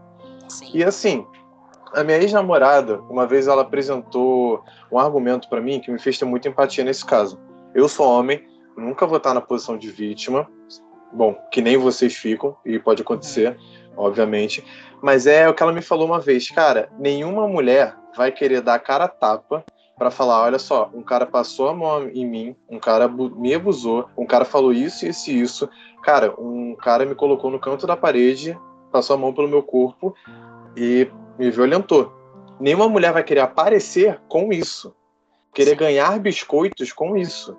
[0.72, 1.26] E assim,
[1.92, 6.24] a minha ex-namorada, uma vez ela apresentou um argumento para mim que me fez ter
[6.24, 7.38] muita empatia nesse caso.
[7.74, 10.48] Eu sou homem, nunca vou estar na posição de vítima.
[11.12, 13.56] Bom, que nem vocês ficam, e pode acontecer,
[13.96, 14.64] obviamente.
[15.00, 18.74] Mas é o que ela me falou uma vez, cara, nenhuma mulher vai querer dar
[18.74, 19.64] a cara a tapa
[19.96, 24.10] para falar, olha só, um cara passou a mão em mim, um cara me abusou,
[24.16, 25.68] um cara falou isso, isso e isso.
[26.02, 28.58] Cara, um cara me colocou no canto da parede,
[28.96, 30.14] passou a mão pelo meu corpo
[30.74, 31.06] e
[31.38, 32.10] me violentou.
[32.58, 34.94] Nenhuma mulher vai querer aparecer com isso.
[35.52, 37.54] Querer ganhar biscoitos com isso.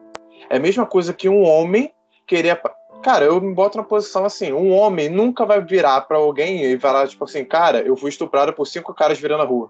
[0.50, 1.94] É a mesma coisa que um homem
[2.26, 2.60] querer.
[3.04, 6.80] Cara, eu me boto na posição assim: um homem nunca vai virar para alguém e
[6.80, 9.70] falar, tipo assim, cara, eu fui estuprado por cinco caras virando a rua.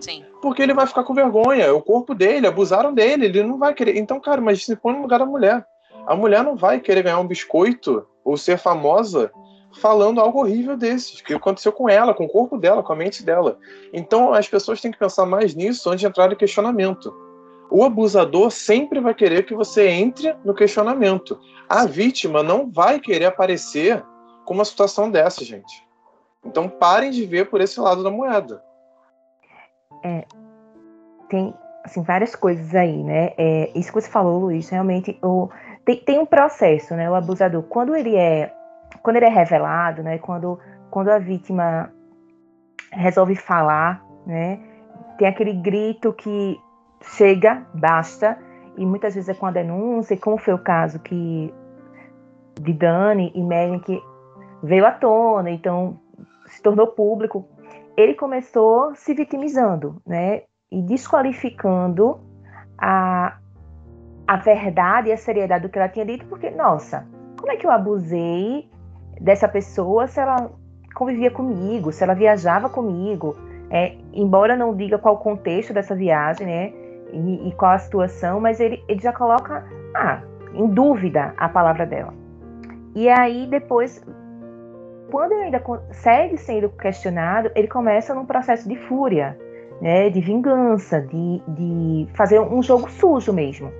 [0.00, 0.24] Sim.
[0.42, 3.72] Porque ele vai ficar com vergonha, é o corpo dele, abusaram dele, ele não vai
[3.72, 3.96] querer.
[3.96, 5.64] Então, cara, mas se põe no lugar da mulher.
[6.06, 9.30] A mulher não vai querer ganhar um biscoito ou ser famosa
[9.80, 13.24] falando algo horrível desses, que aconteceu com ela, com o corpo dela, com a mente
[13.24, 13.58] dela.
[13.92, 17.14] Então, as pessoas têm que pensar mais nisso antes de entrar em questionamento.
[17.70, 21.38] O abusador sempre vai querer que você entre no questionamento.
[21.68, 24.04] A vítima não vai querer aparecer
[24.44, 25.84] com uma situação dessa, gente.
[26.44, 28.62] Então parem de ver por esse lado da moeda.
[30.04, 30.24] É,
[31.28, 31.52] tem
[31.84, 33.32] assim, várias coisas aí, né?
[33.36, 35.48] É, isso que você falou, Luiz, realmente o,
[35.84, 37.10] tem, tem um processo, né?
[37.10, 38.52] O abusador, quando ele é
[39.02, 40.18] quando ele é revelado, né?
[40.18, 40.58] Quando,
[40.90, 41.92] quando a vítima
[42.92, 44.60] resolve falar, né?
[45.18, 46.60] Tem aquele grito que
[47.02, 48.38] chega, basta,
[48.76, 51.52] e muitas vezes é com a denúncia, como foi o caso que
[52.60, 54.02] de Dani e Megan que
[54.62, 55.98] veio à tona, então
[56.46, 57.46] se tornou público,
[57.96, 62.20] ele começou se vitimizando, né, e desqualificando
[62.78, 63.38] a,
[64.26, 67.06] a verdade e a seriedade do que ela tinha dito, porque, nossa,
[67.38, 68.68] como é que eu abusei
[69.20, 70.50] dessa pessoa se ela
[70.94, 73.36] convivia comigo, se ela viajava comigo,
[73.70, 76.72] é, embora não diga qual o contexto dessa viagem, né,
[77.12, 80.22] e, e qual a situação, mas ele, ele já coloca ah,
[80.54, 82.14] em dúvida a palavra dela.
[82.94, 84.02] E aí depois,
[85.10, 89.38] quando ele ainda segue sendo questionado, ele começa num processo de fúria,
[89.80, 93.70] né, de vingança, de, de fazer um jogo sujo mesmo.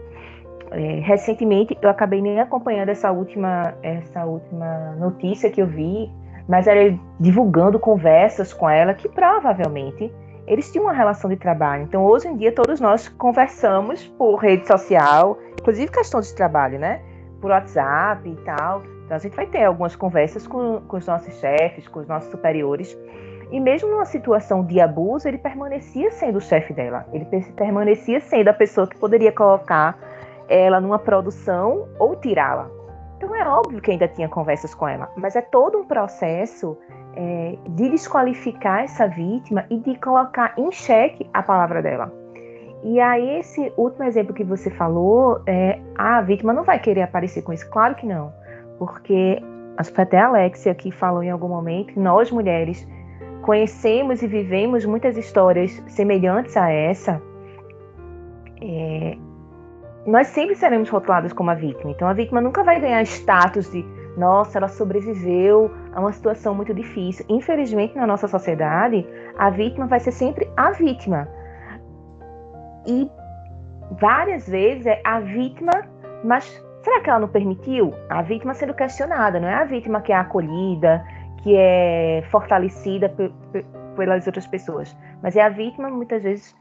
[0.77, 6.13] É, recentemente eu acabei nem acompanhando essa última, essa última notícia que eu vi,
[6.47, 10.13] mas era divulgando conversas com ela que provavelmente
[10.47, 11.85] eles tinham uma relação de trabalho.
[11.85, 17.01] Então, hoje em dia, todos nós conversamos por rede social, inclusive questões de trabalho, né?
[17.41, 18.83] Por WhatsApp e tal.
[19.07, 22.31] Então, a gente vai ter algumas conversas com, com os nossos chefes, com os nossos
[22.31, 22.97] superiores.
[23.51, 27.07] E mesmo numa situação de abuso, ele permanecia sendo o chefe dela.
[27.13, 27.25] Ele
[27.57, 29.99] permanecia sendo a pessoa que poderia colocar
[30.49, 32.71] ela numa produção ou tirá-la.
[33.17, 36.77] Então é óbvio que ainda tinha conversas com ela, mas é todo um processo
[37.15, 42.13] é, de desqualificar essa vítima e de colocar em xeque a palavra dela.
[42.85, 47.43] E aí, esse último exemplo que você falou, é, a vítima não vai querer aparecer
[47.43, 47.69] com isso.
[47.71, 48.33] Claro que não.
[48.79, 49.43] Porque,
[49.77, 52.87] acho que até a Alexia que falou em algum momento, nós mulheres
[53.43, 57.21] conhecemos e vivemos muitas histórias semelhantes a essa.
[58.61, 59.17] É,
[60.07, 61.91] nós sempre seremos rotuladas como a vítima.
[61.91, 63.85] Então, a vítima nunca vai ganhar status de
[64.17, 67.27] nossa, ela sobreviveu a uma situação muito difícil.
[67.29, 71.29] Infelizmente, na nossa sociedade, a vítima vai ser sempre a vítima.
[72.87, 73.11] E
[74.01, 75.73] várias vezes é a vítima,
[76.25, 76.45] mas
[76.83, 77.93] será que ela não permitiu?
[78.09, 81.05] A vítima sendo questionada, não é a vítima que é acolhida,
[81.43, 83.13] que é fortalecida
[83.97, 86.57] pelas outras pessoas, mas é a vítima muitas vezes,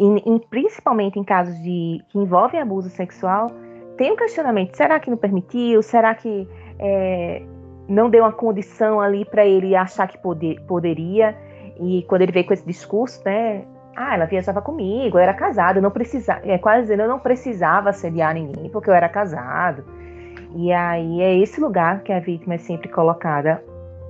[0.00, 3.50] em, em, principalmente em casos de que envolvem abuso sexual,
[3.98, 5.82] tem um questionamento: será que não permitiu?
[5.82, 7.42] Será que é,
[7.86, 11.36] não deu uma condição ali para ele achar que poder, poderia.
[11.78, 13.64] E quando ele veio com esse discurso, né?
[13.96, 17.18] Ah, ela viajava comigo, eu era casado, eu não precisava, é quase dizendo, eu não
[17.18, 19.84] precisava assediar ninguém porque eu era casado.
[20.54, 23.62] E aí é esse lugar que a vítima é sempre colocada,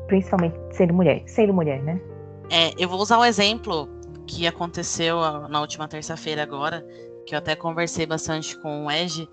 [0.06, 2.00] principalmente sendo mulher, sendo mulher, né?
[2.50, 3.88] É, eu vou usar um exemplo
[4.30, 6.86] que aconteceu na última terça-feira agora,
[7.26, 9.28] que eu até conversei bastante com o Ege,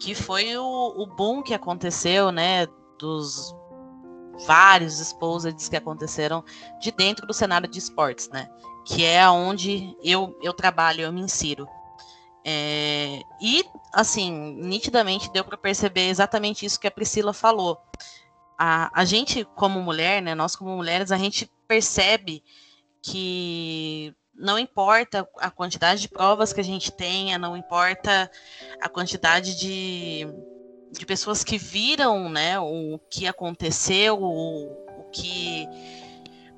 [0.00, 2.66] que foi o, o boom que aconteceu, né,
[2.98, 3.54] dos
[4.44, 6.44] vários exposeds que aconteceram
[6.80, 8.50] de dentro do cenário de esportes, né?
[8.84, 11.68] Que é onde eu, eu trabalho, eu me insiro.
[12.44, 17.80] É, e, assim, nitidamente deu para perceber exatamente isso que a Priscila falou.
[18.58, 22.42] A, a gente, como mulher, né, nós como mulheres, a gente percebe
[23.00, 28.30] que não importa a quantidade de provas que a gente tenha, não importa
[28.80, 30.26] a quantidade de,
[30.90, 35.66] de pessoas que viram né, o que aconteceu, o, o que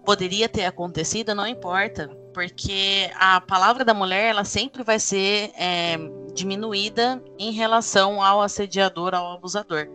[0.04, 5.96] poderia ter acontecido, não importa, porque a palavra da mulher ela sempre vai ser é,
[6.32, 9.88] diminuída em relação ao assediador, ao abusador.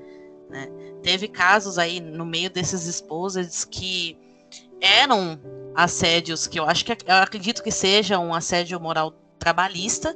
[0.50, 0.68] Né?
[1.02, 4.18] Teve casos aí no meio desses esposas que
[4.82, 5.40] eram
[5.76, 10.16] assédios que eu acho que eu acredito que seja um assédio moral trabalhista,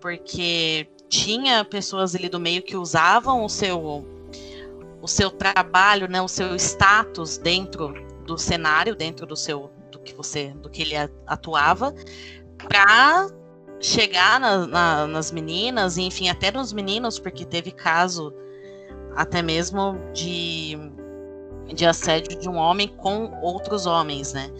[0.00, 4.06] porque tinha pessoas ali do meio que usavam o seu
[5.02, 7.94] o seu trabalho, né, o seu status dentro
[8.26, 10.94] do cenário, dentro do seu do que você do que ele
[11.26, 11.94] atuava,
[12.58, 13.28] para
[13.80, 18.32] chegar na, na, nas meninas, enfim, até nos meninos, porque teve caso
[19.16, 20.76] até mesmo de,
[21.74, 24.50] de assédio de um homem com outros homens, né?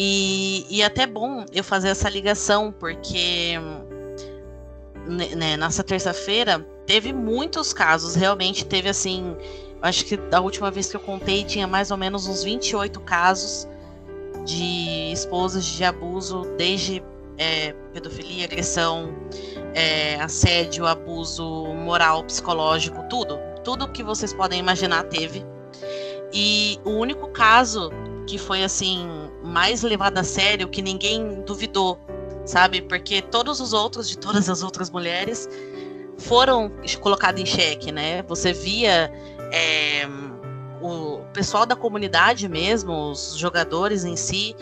[0.00, 3.58] E, e até bom eu fazer essa ligação, porque
[5.08, 9.36] né, nessa terça-feira teve muitos casos, realmente teve assim,
[9.82, 13.66] acho que da última vez que eu contei tinha mais ou menos uns 28 casos
[14.44, 17.02] de esposas de abuso, desde
[17.36, 19.12] é, pedofilia, agressão,
[19.74, 23.36] é, assédio, abuso moral, psicológico, tudo.
[23.64, 25.44] Tudo que vocês podem imaginar teve.
[26.32, 27.90] E o único caso
[28.28, 29.08] que foi assim
[29.42, 31.98] mais levado a sério, que ninguém duvidou,
[32.44, 32.82] sabe?
[32.82, 35.48] Porque todos os outros, de todas as outras mulheres,
[36.18, 38.22] foram colocados em xeque, né?
[38.24, 39.10] Você via
[39.50, 40.06] é,
[40.82, 44.54] o pessoal da comunidade mesmo, os jogadores em si,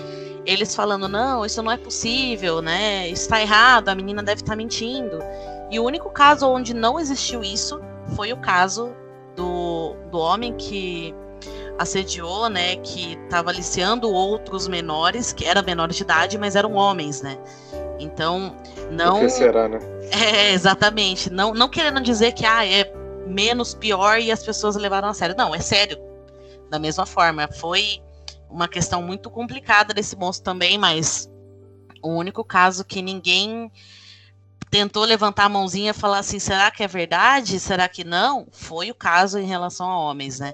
[0.46, 3.08] eles falando, não, isso não é possível, né?
[3.08, 5.18] Está errado, a menina deve estar tá mentindo.
[5.72, 7.80] E o único caso onde não existiu isso
[8.14, 8.94] foi o caso
[9.34, 11.12] do, do homem que
[11.78, 17.22] assediou, né, que estava aliciando outros menores, que eram menores de idade, mas eram homens,
[17.22, 17.38] né?
[17.98, 18.54] Então,
[18.90, 19.18] não.
[19.18, 19.78] O que será, né?
[20.12, 21.28] É, exatamente.
[21.30, 22.92] Não, não querendo dizer que ah, é
[23.26, 25.34] menos pior e as pessoas levaram a sério.
[25.36, 25.98] Não, é sério.
[26.70, 27.48] Da mesma forma.
[27.48, 28.00] Foi
[28.48, 31.28] uma questão muito complicada desse moço também, mas
[32.00, 33.70] o único caso que ninguém
[34.76, 37.58] tentou levantar a mãozinha e falar assim: será que é verdade?
[37.58, 38.46] Será que não?
[38.52, 40.52] Foi o caso em relação a homens, né?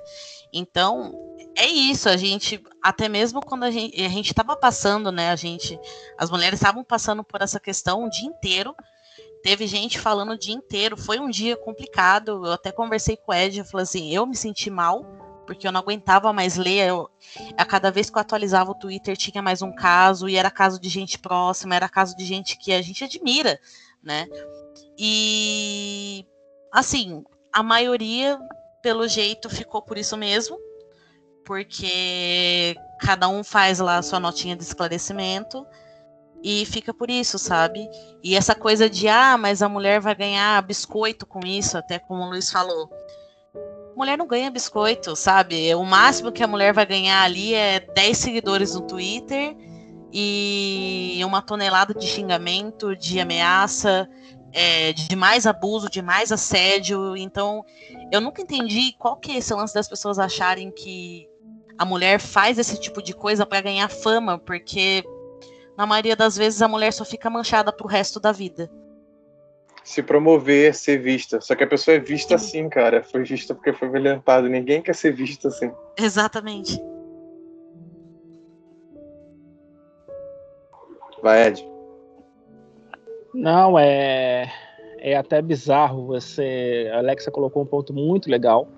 [0.53, 1.13] Então,
[1.57, 5.37] é isso, a gente, até mesmo quando a gente a gente estava passando, né, a
[5.37, 5.79] gente,
[6.17, 8.75] as mulheres estavam passando por essa questão o dia inteiro,
[9.43, 13.35] teve gente falando o dia inteiro, foi um dia complicado, eu até conversei com o
[13.35, 15.05] Ed, eu falei assim, eu me senti mal,
[15.47, 17.11] porque eu não aguentava mais ler, eu,
[17.57, 20.79] a cada vez que eu atualizava o Twitter tinha mais um caso, e era caso
[20.79, 23.59] de gente próxima, era caso de gente que a gente admira,
[24.03, 24.27] né,
[24.99, 26.27] e,
[26.73, 28.38] assim, a maioria
[28.83, 30.59] pelo jeito ficou por isso mesmo,
[31.45, 35.67] porque cada um faz lá a sua notinha de esclarecimento
[36.43, 37.88] e fica por isso, sabe?
[38.23, 42.23] E essa coisa de, ah, mas a mulher vai ganhar biscoito com isso, até como
[42.23, 42.91] o Luiz falou.
[43.97, 45.75] Mulher não ganha biscoito, sabe?
[45.75, 49.57] O máximo que a mulher vai ganhar ali é 10 seguidores no Twitter
[50.12, 54.09] e uma tonelada de xingamento, de ameaça,
[54.53, 57.16] é, de mais abuso, de mais assédio.
[57.16, 57.64] Então,
[58.12, 61.27] eu nunca entendi qual que é esse lance das pessoas acharem que
[61.79, 65.02] a mulher faz esse tipo de coisa para ganhar fama, porque
[65.77, 68.71] na maioria das vezes a mulher só fica manchada pro resto da vida.
[69.83, 71.40] Se promover, ser vista.
[71.40, 73.02] Só que a pessoa é vista assim, cara.
[73.02, 74.48] Foi vista porque foi violentada.
[74.48, 75.73] Ninguém quer ser vista assim.
[75.98, 76.81] Exatamente.
[81.23, 81.64] Vai, Ed.
[83.33, 84.52] Não, é,
[84.98, 86.06] é até bizarro.
[86.06, 88.68] Você, a Alexa colocou um ponto muito legal,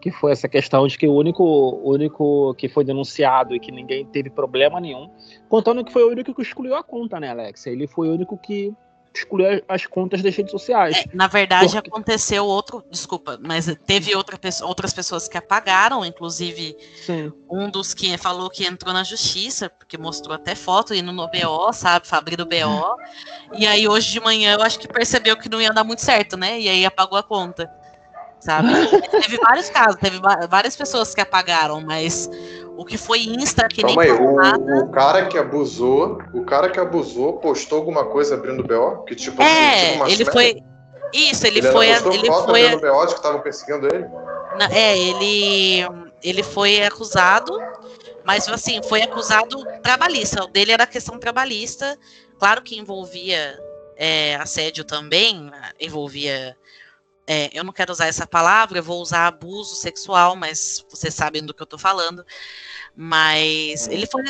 [0.00, 1.44] que foi essa questão de que o único,
[1.84, 5.10] único que foi denunciado e que ninguém teve problema nenhum,
[5.48, 7.70] contando que foi o único que excluiu a conta, né, Alexa?
[7.70, 8.74] Ele foi o único que
[9.14, 10.96] excluir as contas das redes sociais.
[10.96, 11.88] É, na verdade, Porque...
[11.88, 17.32] aconteceu outro, desculpa, mas teve outra, outras pessoas que apagaram, inclusive Sim.
[17.50, 21.72] um dos que falou que entrou na justiça, porque mostrou até foto indo no BO,
[21.72, 22.96] sabe, Fabri do BO.
[23.56, 26.36] E aí hoje de manhã eu acho que percebeu que não ia dar muito certo,
[26.36, 26.60] né?
[26.60, 27.70] E aí apagou a conta.
[28.40, 28.68] Sabe?
[29.10, 32.30] teve vários casos, teve várias pessoas que apagaram, mas
[32.78, 36.70] o que foi Insta, que Calma nem aí, o, o cara que abusou, o cara
[36.70, 39.02] que abusou postou alguma coisa abrindo o BO?
[39.02, 40.62] Que tipo, é, ele foi.
[41.12, 41.88] Isso, ele, ele foi.
[41.88, 42.66] Ele foi.
[42.66, 44.06] Abrindo BO que estavam perseguindo ele?
[44.70, 45.88] É, ele.
[46.22, 47.58] ele foi acusado,
[48.24, 50.44] mas assim, foi acusado trabalhista.
[50.44, 51.98] O dele era questão trabalhista,
[52.38, 53.58] claro que envolvia
[53.96, 55.50] é, assédio também,
[55.80, 56.56] envolvia.
[57.30, 61.44] É, eu não quero usar essa palavra, eu vou usar abuso sexual, mas vocês sabem
[61.44, 62.24] do que eu estou falando.
[62.96, 64.22] Mas ele foi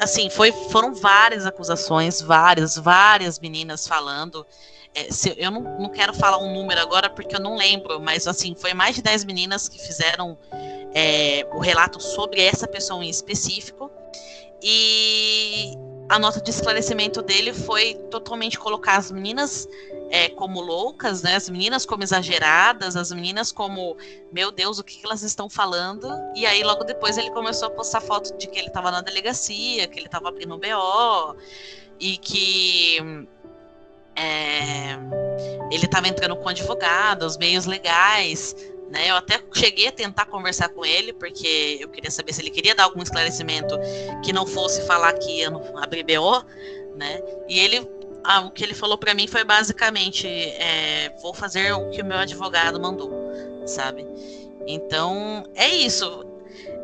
[0.00, 4.46] assim, foi, foram várias acusações, várias, várias meninas falando.
[4.94, 8.26] É, se, eu não, não quero falar um número agora porque eu não lembro, mas
[8.26, 10.38] assim, foi mais de 10 meninas que fizeram
[10.94, 13.90] é, o relato sobre essa pessoa em específico.
[14.62, 15.74] E
[16.10, 19.68] a nota de esclarecimento dele foi totalmente colocar as meninas
[20.10, 21.36] é, como loucas, né?
[21.36, 23.96] As meninas como exageradas, as meninas como,
[24.32, 26.08] meu Deus, o que, elas estão falando?
[26.34, 29.86] E aí logo depois ele começou a postar foto de que ele estava na delegacia,
[29.86, 31.36] que ele estava abrindo um BO
[32.00, 32.98] e que
[34.16, 34.98] é,
[35.70, 38.56] ele estava entrando com advogado, os meios legais.
[38.90, 42.50] Né, eu até cheguei a tentar conversar com ele, porque eu queria saber se ele
[42.50, 43.78] queria dar algum esclarecimento
[44.20, 46.44] que não fosse falar que ia abrir BO,
[46.96, 47.22] né?
[47.48, 47.88] E ele,
[48.24, 52.04] ah, o que ele falou para mim foi basicamente: é, vou fazer o que o
[52.04, 53.12] meu advogado mandou,
[53.64, 54.04] sabe?
[54.66, 56.26] Então é isso.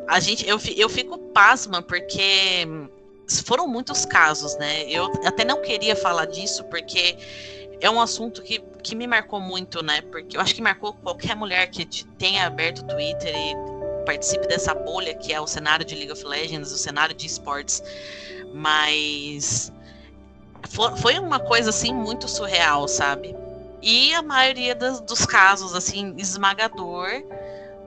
[0.07, 2.69] A gente, eu, eu fico pasma porque
[3.45, 4.89] foram muitos casos, né?
[4.89, 7.17] Eu até não queria falar disso porque
[7.81, 10.01] é um assunto que, que me marcou muito, né?
[10.03, 11.85] Porque eu acho que marcou qualquer mulher que
[12.19, 16.25] tenha aberto o Twitter e participe dessa bolha que é o cenário de League of
[16.25, 17.83] Legends, o cenário de esportes.
[18.55, 19.73] Mas
[21.01, 23.35] foi uma coisa assim muito surreal, sabe?
[23.83, 27.23] E a maioria das, dos casos, assim, esmagador,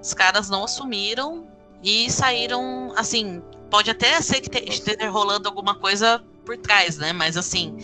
[0.01, 1.47] os caras não assumiram
[1.83, 7.13] e saíram, assim, pode até ser que esteja rolando alguma coisa por trás, né?
[7.13, 7.77] Mas assim,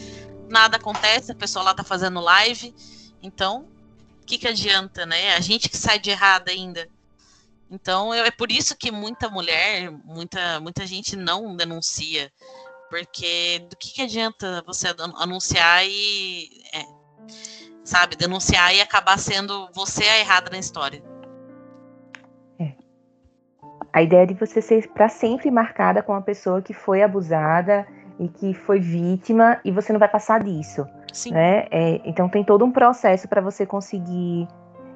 [0.50, 2.74] nada acontece, a pessoa lá tá fazendo live,
[3.22, 3.68] então
[4.22, 5.36] o que, que adianta, né?
[5.36, 6.88] A gente que sai de errado ainda.
[7.70, 12.32] Então é por isso que muita mulher, muita, muita gente não denuncia.
[12.90, 14.88] Porque do que, que adianta você
[15.18, 16.50] anunciar e.
[16.74, 16.86] É,
[17.84, 21.04] sabe, denunciar e acabar sendo você a errada na história.
[23.96, 27.88] A ideia de você ser para sempre marcada com uma pessoa que foi abusada
[28.20, 30.86] e que foi vítima e você não vai passar disso.
[31.12, 31.32] Sim.
[31.32, 31.66] Né?
[31.72, 34.48] É, então tem todo um processo para você conseguir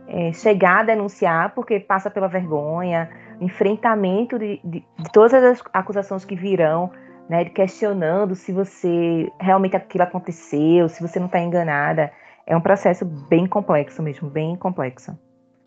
[0.07, 3.09] é, chegar a denunciar, porque passa pela vergonha,
[3.39, 6.91] enfrentamento de, de, de todas as acusações que virão,
[7.29, 12.11] né, de questionando se você realmente aquilo aconteceu, se você não está enganada.
[12.45, 15.17] É um processo bem complexo mesmo, bem complexo.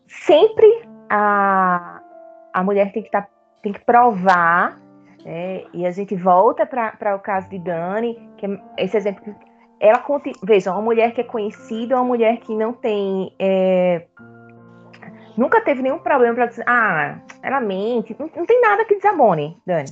[0.08, 0.66] Sempre
[1.08, 2.00] a,
[2.52, 3.26] a mulher tem que, tá,
[3.62, 4.76] tem que provar,
[5.24, 5.64] né?
[5.72, 9.34] e a gente volta para o caso de Dani, que é esse exemplo.
[9.80, 10.04] Ela
[10.42, 13.34] veja, uma mulher que é conhecida, uma mulher que não tem.
[13.38, 14.06] É,
[15.36, 19.56] nunca teve nenhum problema para dizer, ah, ela mente, não, não, tem nada que desabone,
[19.66, 19.90] Dani.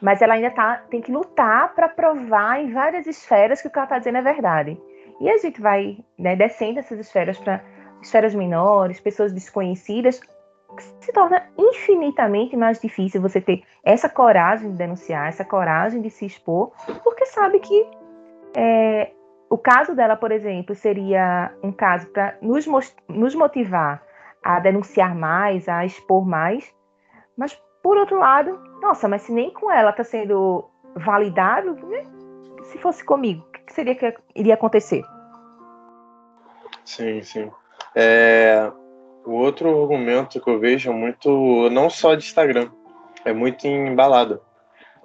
[0.00, 3.78] Mas ela ainda tá, tem que lutar para provar em várias esferas que o que
[3.78, 4.80] ela está dizendo é verdade.
[5.20, 7.62] E a gente vai né, descendo essas esferas para
[8.02, 10.20] esferas menores, pessoas desconhecidas,
[11.00, 16.26] se torna infinitamente mais difícil você ter essa coragem de denunciar, essa coragem de se
[16.26, 17.88] expor, porque sabe que
[18.54, 19.12] é,
[19.48, 22.66] o caso dela, por exemplo, seria um caso para nos,
[23.08, 24.02] nos motivar
[24.42, 26.74] a denunciar mais, a expor mais,
[27.36, 32.04] mas por outro lado, nossa, mas se nem com ela está sendo validado, né?
[32.64, 35.04] se fosse comigo, o que seria que iria acontecer?
[36.84, 37.50] Sim, sim.
[37.94, 38.70] É,
[39.26, 42.70] o outro argumento que eu vejo é muito, não só de Instagram,
[43.24, 44.40] é muito em balada.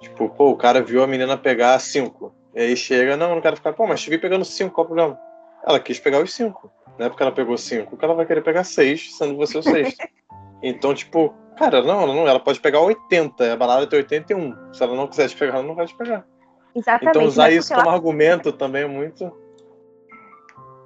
[0.00, 2.34] Tipo, pô, o cara viu a menina pegar cinco.
[2.54, 4.88] E aí chega, não, não quero ficar, pô, mas te vi pegando cinco, qual o
[4.88, 5.18] problema?
[5.66, 6.70] Ela quis pegar os cinco.
[6.98, 9.62] Não é porque ela pegou cinco, que ela vai querer pegar seis, sendo você o
[9.62, 10.06] sexto.
[10.62, 14.74] então, tipo, cara, não, não, ela pode pegar 80, a balada tem 81.
[14.74, 16.24] Se ela não quiser te pegar, ela não vai te pegar.
[16.74, 17.16] Exatamente.
[17.16, 17.94] Então usar isso como ela...
[17.94, 19.32] argumento também é muito.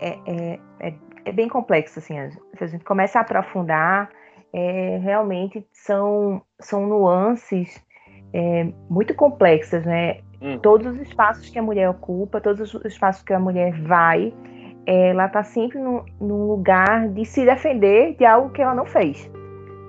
[0.00, 0.94] É, é, é
[1.26, 2.14] é bem complexo, assim,
[2.56, 4.08] se a gente começa a aprofundar,
[4.52, 7.84] é, realmente são, são nuances
[8.32, 10.20] é, muito complexas, né?
[10.40, 10.58] Hum.
[10.58, 14.32] Todos os espaços que a mulher ocupa, todos os espaços que a mulher vai,
[14.86, 19.28] ela está sempre num, num, lugar de se defender de algo que ela não fez.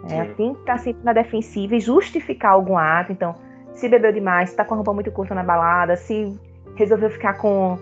[0.10, 3.12] Ela tem que estar tá sempre na defensiva e justificar algum ato.
[3.12, 3.36] Então,
[3.74, 6.36] se bebeu demais, se está com a roupa muito curta na balada, se
[6.76, 7.78] resolveu ficar com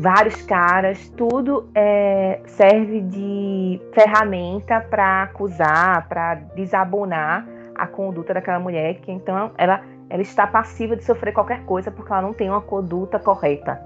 [0.00, 8.94] vários caras, tudo é, serve de ferramenta para acusar, para desabonar a conduta daquela mulher,
[9.02, 12.62] que então ela, ela está passiva de sofrer qualquer coisa porque ela não tem uma
[12.62, 13.78] conduta correta.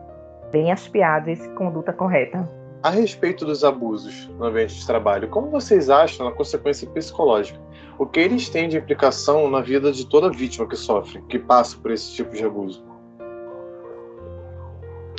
[0.53, 2.49] Bem aspiado esse conduta correta.
[2.81, 7.59] a respeito dos abusos no ambiente de trabalho, como vocês acham a consequência psicológica?
[7.99, 11.77] O que eles têm de implicação na vida de toda vítima que sofre, que passa
[11.77, 12.94] por esse tipo de abuso?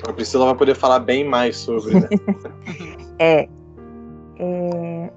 [0.07, 2.07] A Priscila vai poder falar bem mais sobre, né?
[3.19, 3.49] é,
[4.37, 5.09] é,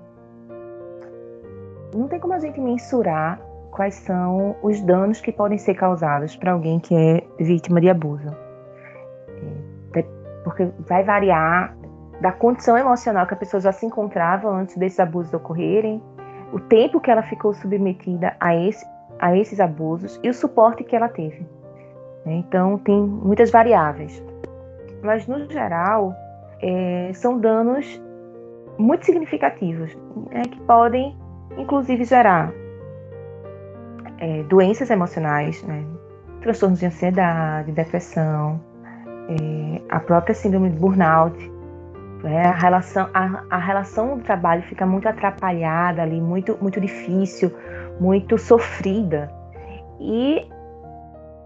[1.94, 6.52] Não tem como a gente mensurar quais são os danos que podem ser causados para
[6.52, 8.28] alguém que é vítima de abuso.
[9.94, 10.02] É,
[10.44, 11.76] porque vai variar
[12.20, 16.02] da condição emocional que a pessoa já se encontrava antes desses abusos ocorrerem,
[16.52, 18.84] o tempo que ela ficou submetida a, esse,
[19.18, 21.46] a esses abusos e o suporte que ela teve.
[22.24, 24.22] Então, tem muitas variáveis.
[25.02, 26.14] Mas, no geral,
[26.60, 28.00] é, são danos
[28.78, 29.96] muito significativos,
[30.30, 31.16] né, que podem,
[31.56, 32.52] inclusive, gerar
[34.18, 35.84] é, doenças emocionais, né,
[36.40, 38.60] transtornos de ansiedade, depressão,
[39.28, 41.36] é, a própria síndrome de burnout,
[42.22, 47.52] né, a, relação, a, a relação do trabalho fica muito atrapalhada ali, muito, muito difícil,
[48.00, 49.30] muito sofrida.
[50.00, 50.46] E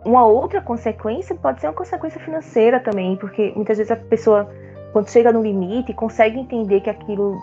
[0.05, 4.49] uma outra consequência pode ser uma consequência financeira também, porque muitas vezes a pessoa
[4.93, 7.39] quando chega no limite, consegue entender que aquilo,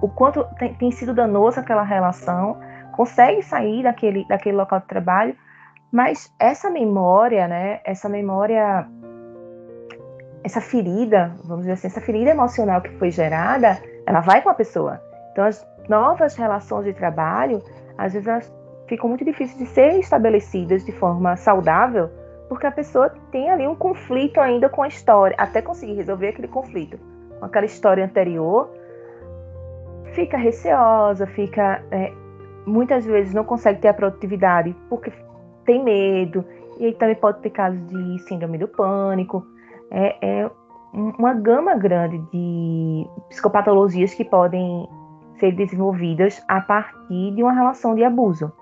[0.00, 2.58] o quanto tem, tem sido danoso aquela relação,
[2.92, 5.36] consegue sair daquele, daquele local de trabalho,
[5.92, 8.88] mas essa memória, né, essa memória,
[10.42, 14.54] essa ferida, vamos dizer assim, essa ferida emocional que foi gerada, ela vai com a
[14.54, 15.00] pessoa.
[15.32, 17.62] Então, as novas relações de trabalho,
[17.98, 18.54] às vezes, elas
[18.88, 22.08] ficam muito difíceis de serem estabelecidas de forma saudável,
[22.48, 26.48] porque a pessoa tem ali um conflito ainda com a história, até conseguir resolver aquele
[26.48, 26.98] conflito
[27.38, 28.70] com aquela história anterior,
[30.14, 32.12] fica receosa, fica é,
[32.66, 35.12] muitas vezes não consegue ter a produtividade porque
[35.64, 36.44] tem medo,
[36.78, 39.44] e aí também pode ter casos de síndrome do pânico.
[39.90, 40.50] É, é
[40.92, 44.88] uma gama grande de psicopatologias que podem
[45.38, 48.52] ser desenvolvidas a partir de uma relação de abuso.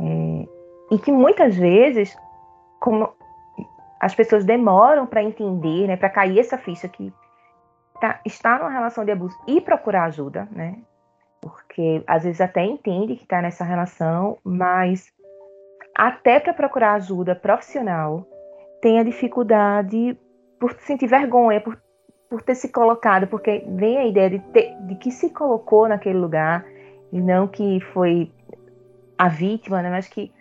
[0.00, 0.48] É,
[0.90, 2.16] e que muitas vezes,
[2.80, 3.10] como
[4.00, 7.12] as pessoas demoram para entender, né, para cair essa ficha que
[8.00, 10.76] tá, está numa relação de abuso e procurar ajuda, né?
[11.40, 15.12] Porque às vezes até entende que está nessa relação, mas
[15.94, 18.26] até para procurar ajuda profissional
[18.82, 20.18] tem a dificuldade
[20.60, 21.80] por sentir vergonha, por,
[22.28, 26.18] por ter se colocado, porque vem a ideia de, ter, de que se colocou naquele
[26.18, 26.64] lugar
[27.12, 28.30] e não que foi
[29.18, 30.32] a vítima, né, mas que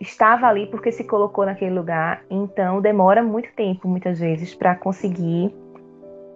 [0.00, 5.54] estava ali porque se colocou naquele lugar, então demora muito tempo, muitas vezes, para conseguir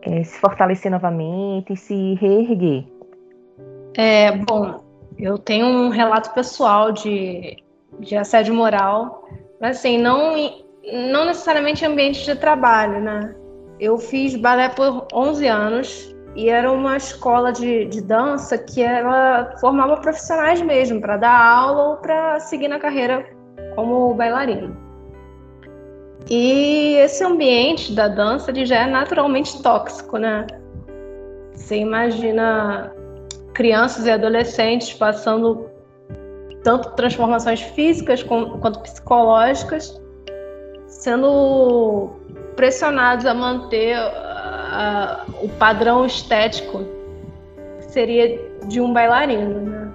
[0.03, 2.85] é, se fortalecer novamente e se reerguer.
[3.95, 4.85] É, bom,
[5.19, 7.57] eu tenho um relato pessoal de,
[7.99, 9.29] de assédio moral,
[9.61, 10.35] mas assim, não,
[11.11, 13.35] não necessariamente ambiente de trabalho, né?
[13.81, 19.57] Eu fiz balé por 11 anos e era uma escola de, de dança que ela
[19.61, 23.27] formava profissionais mesmo para dar aula ou para seguir na carreira
[23.75, 24.77] como bailarino.
[26.31, 30.47] E esse ambiente da dança ele já é naturalmente tóxico, né?
[31.57, 32.93] Você imagina
[33.53, 35.69] crianças e adolescentes passando
[36.63, 40.01] tanto transformações físicas quanto psicológicas,
[40.87, 42.11] sendo
[42.55, 43.97] pressionados a manter
[45.43, 46.85] o padrão estético
[47.81, 49.91] seria de um bailarino, né?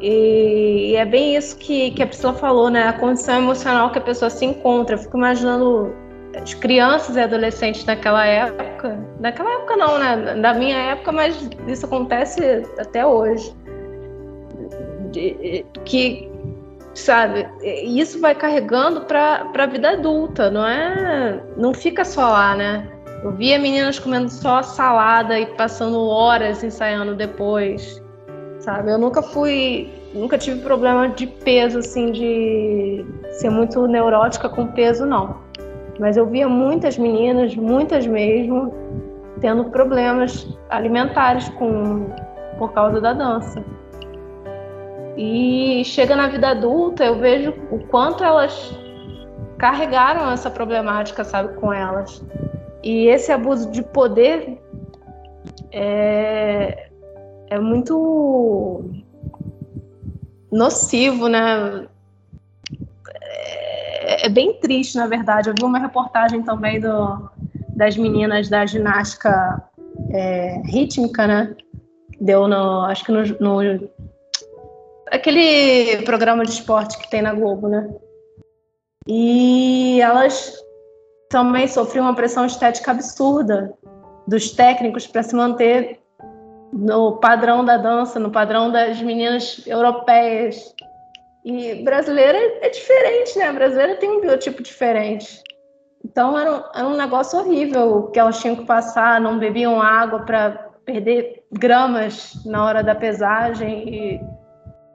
[0.00, 2.84] E, e, é bem isso que, que a Priscila falou, né?
[2.88, 4.94] A condição emocional que a pessoa se encontra.
[4.94, 5.92] Eu fico imaginando
[6.40, 8.98] as crianças e adolescentes naquela época.
[9.18, 10.36] Naquela época não, né?
[10.40, 13.52] Da minha época, mas isso acontece até hoje.
[15.10, 16.30] De, que,
[16.94, 21.42] sabe, isso vai carregando para a vida adulta, não é?
[21.56, 22.88] Não fica só lá, né?
[23.22, 28.00] Eu via meninas comendo só salada e passando horas ensaiando depois
[28.68, 28.90] sabe?
[28.90, 35.06] Eu nunca fui, nunca tive problema de peso, assim, de ser muito neurótica com peso,
[35.06, 35.36] não.
[35.98, 38.72] Mas eu via muitas meninas, muitas mesmo,
[39.40, 42.10] tendo problemas alimentares com,
[42.58, 43.64] por causa da dança.
[45.16, 48.78] E chega na vida adulta, eu vejo o quanto elas
[49.56, 52.22] carregaram essa problemática, sabe, com elas.
[52.82, 54.58] E esse abuso de poder
[55.72, 56.88] é,
[57.50, 58.84] é muito
[60.50, 61.86] nocivo, né?
[63.22, 65.48] É, é, bem triste, na verdade.
[65.48, 67.30] Eu vi uma reportagem também do,
[67.76, 69.62] das meninas da ginástica
[70.10, 71.56] é, rítmica, né?
[72.20, 73.88] Deu no, acho que no, no,
[75.10, 77.88] aquele programa de esporte que tem na Globo, né?
[79.06, 80.54] E elas
[81.28, 83.74] também sofriam uma pressão estética absurda
[84.26, 86.00] dos técnicos para se manter
[86.72, 90.74] no padrão da dança, no padrão das meninas europeias.
[91.44, 93.48] E brasileira é diferente, né?
[93.48, 95.42] A brasileira tem um biotipo diferente.
[96.04, 100.20] Então era um, era um negócio horrível que elas tinham que passar, não bebiam água
[100.20, 100.50] para
[100.84, 103.88] perder gramas na hora da pesagem.
[103.88, 104.20] E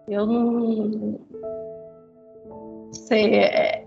[0.08, 1.20] eu não
[2.92, 3.83] sei, é,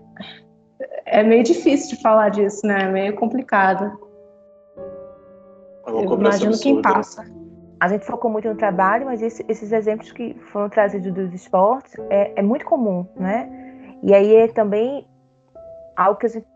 [1.07, 2.83] é meio difícil de falar disso, né?
[2.83, 3.97] É meio complicado.
[5.85, 7.25] É Eu imagino quem passa.
[7.79, 11.93] A gente focou muito no trabalho, mas esse, esses exemplos que foram trazidos dos esportes
[12.09, 13.49] é, é, muito comum, né?
[14.03, 15.07] E aí é também
[15.95, 16.47] algo que a gente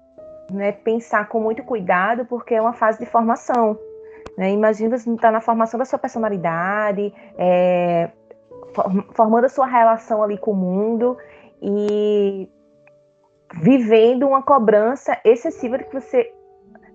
[0.51, 3.77] né, pensar com muito cuidado, porque é uma fase de formação.
[4.37, 4.51] Né?
[4.51, 8.09] Imagina você estar tá na formação da sua personalidade, é,
[9.13, 11.17] formando a sua relação ali com o mundo
[11.61, 12.49] e
[13.53, 16.31] vivendo uma cobrança excessiva de que você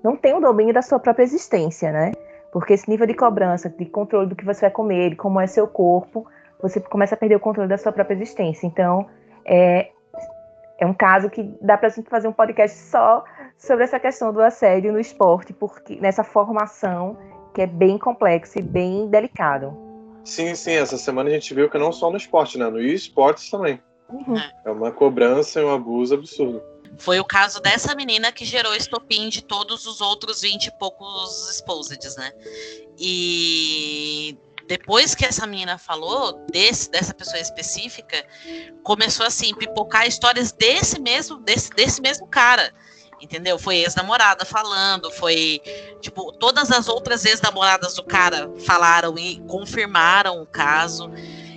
[0.03, 2.13] não tem o domínio da sua própria existência, né?
[2.53, 5.47] Porque esse nível de cobrança, de controle do que você vai comer, de como é
[5.47, 6.27] seu corpo,
[6.61, 8.67] você começa a perder o controle da sua própria existência.
[8.67, 9.07] Então,
[9.45, 9.91] é,
[10.79, 13.25] é um caso que dá para a gente fazer um podcast só
[13.59, 17.17] sobre essa questão do assédio no esporte, porque nessa formação
[17.55, 19.75] que é bem complexa e bem delicado.
[20.25, 22.69] Sim, sim, essa semana a gente viu que não só no esporte, né?
[22.69, 23.81] No esportes também.
[24.09, 24.37] Uhum.
[24.65, 26.63] É uma cobrança e um abuso absurdo.
[26.99, 31.51] Foi o caso dessa menina que gerou estopim de todos os outros 20 e poucos
[31.51, 32.33] exposeds, né?
[32.99, 38.25] E depois que essa menina falou desse, dessa pessoa específica,
[38.83, 42.73] começou assim pipocar histórias desse mesmo desse, desse mesmo cara.
[43.21, 43.59] Entendeu?
[43.59, 45.61] Foi ex-namorada falando, foi
[46.01, 51.11] tipo, todas as outras ex-namoradas do cara falaram e confirmaram o caso.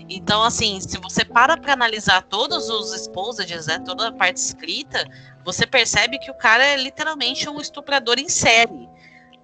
[0.10, 5.06] Então, assim, se você para para analisar todos os exposeds, né, toda a parte escrita,
[5.46, 8.90] você percebe que o cara é literalmente um estuprador em série.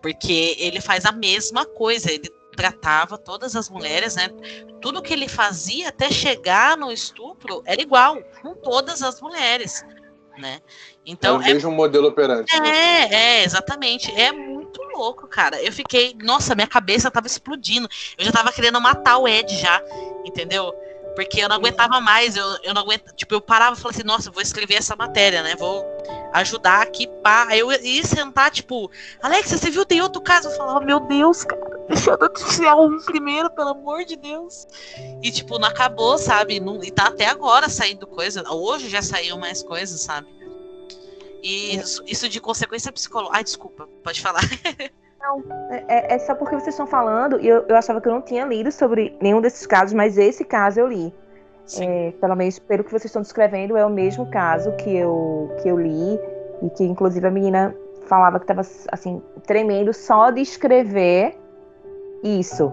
[0.01, 4.29] Porque ele faz a mesma coisa, ele tratava todas as mulheres, né?
[4.81, 9.83] Tudo que ele fazia até chegar no estupro era igual com todas as mulheres,
[10.37, 10.61] né?
[11.05, 12.55] Então é o mesmo é, modelo operante.
[12.55, 13.13] É, né?
[13.13, 14.11] é, exatamente.
[14.11, 14.31] É
[14.77, 15.61] muito louco, cara.
[15.61, 17.87] Eu fiquei, nossa, minha cabeça tava explodindo.
[18.17, 19.81] Eu já tava querendo matar o Ed já,
[20.25, 20.73] entendeu?
[21.15, 24.05] Porque eu não aguentava mais, eu, eu não aguento, tipo, eu parava e falava assim,
[24.05, 25.55] nossa, vou escrever essa matéria, né?
[25.55, 25.85] Vou
[26.33, 27.47] ajudar aqui, pá.
[27.47, 30.49] Aí eu ia sentar, tipo, Alexa, você viu, tem outro caso?
[30.49, 34.67] Eu falava, meu Deus, cara, deixa eu noticiar um primeiro, pelo amor de Deus.
[35.23, 36.59] E, tipo, não acabou, sabe?
[36.59, 38.43] Não, e tá até agora saindo coisa.
[38.51, 40.27] Hoje já saiu mais coisas, sabe?
[41.45, 43.37] E isso, isso de consequência psicológica.
[43.37, 44.41] Ai, desculpa, pode falar.
[45.21, 45.43] Não,
[45.87, 48.45] é, é, só porque vocês estão falando, e eu, eu achava que eu não tinha
[48.45, 51.11] lido sobre nenhum desses casos, mas esse caso eu li.
[51.79, 55.67] É, pelo menos pelo que vocês estão descrevendo, é o mesmo caso que eu, que
[55.67, 56.19] eu li,
[56.61, 57.75] e que inclusive a menina
[58.05, 61.35] falava que estava assim, tremendo só de escrever
[62.23, 62.71] isso.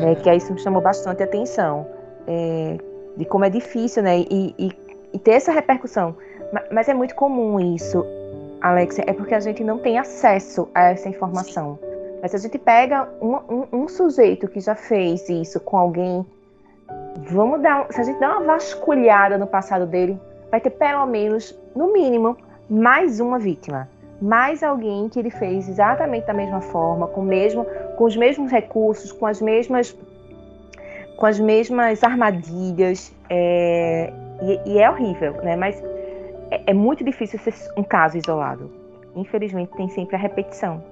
[0.00, 1.86] Né, que aí isso me chamou bastante atenção.
[2.26, 2.78] É,
[3.14, 4.20] de como é difícil, né?
[4.20, 4.72] E, e,
[5.12, 6.16] e ter essa repercussão.
[6.70, 8.04] Mas, é muito comum isso,
[8.60, 11.78] Alexia, é porque a gente não tem acesso a essa informação.
[12.20, 16.26] Mas se a gente pega um, um, um, sujeito que já fez isso com alguém,
[17.28, 17.86] vamos dar.
[17.90, 20.20] Se a gente der uma vasculhada no passado dele,
[20.50, 22.36] vai ter pelo menos, no mínimo,
[22.68, 23.88] mais uma vítima.
[24.20, 27.64] Mais alguém que ele fez exatamente da mesma forma, com, mesmo,
[27.96, 29.96] com os mesmos recursos, com as mesmas,
[31.16, 33.14] com as mesmas armadilhas.
[33.30, 35.56] É, e, e é horrível, né?
[35.56, 35.82] Mas
[36.50, 38.70] é, é muito difícil ser um caso isolado.
[39.14, 40.82] Infelizmente, tem sempre a repetição.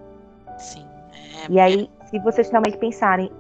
[0.59, 0.85] Sim.
[1.49, 1.53] É...
[1.53, 3.31] E aí, se vocês realmente pensarem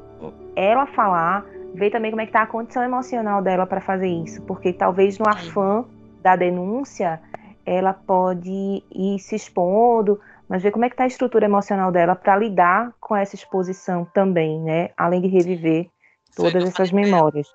[0.54, 1.44] ela falar,
[1.74, 5.18] ver também como é que tá a condição emocional dela para fazer isso, porque talvez
[5.18, 5.84] no afã
[6.22, 7.20] da denúncia
[7.64, 12.16] ela pode ir se expondo, mas ver como é que tá a estrutura emocional dela
[12.16, 14.90] para lidar com essa exposição também, né?
[14.96, 15.88] Além de reviver
[16.34, 17.46] todas essas memórias.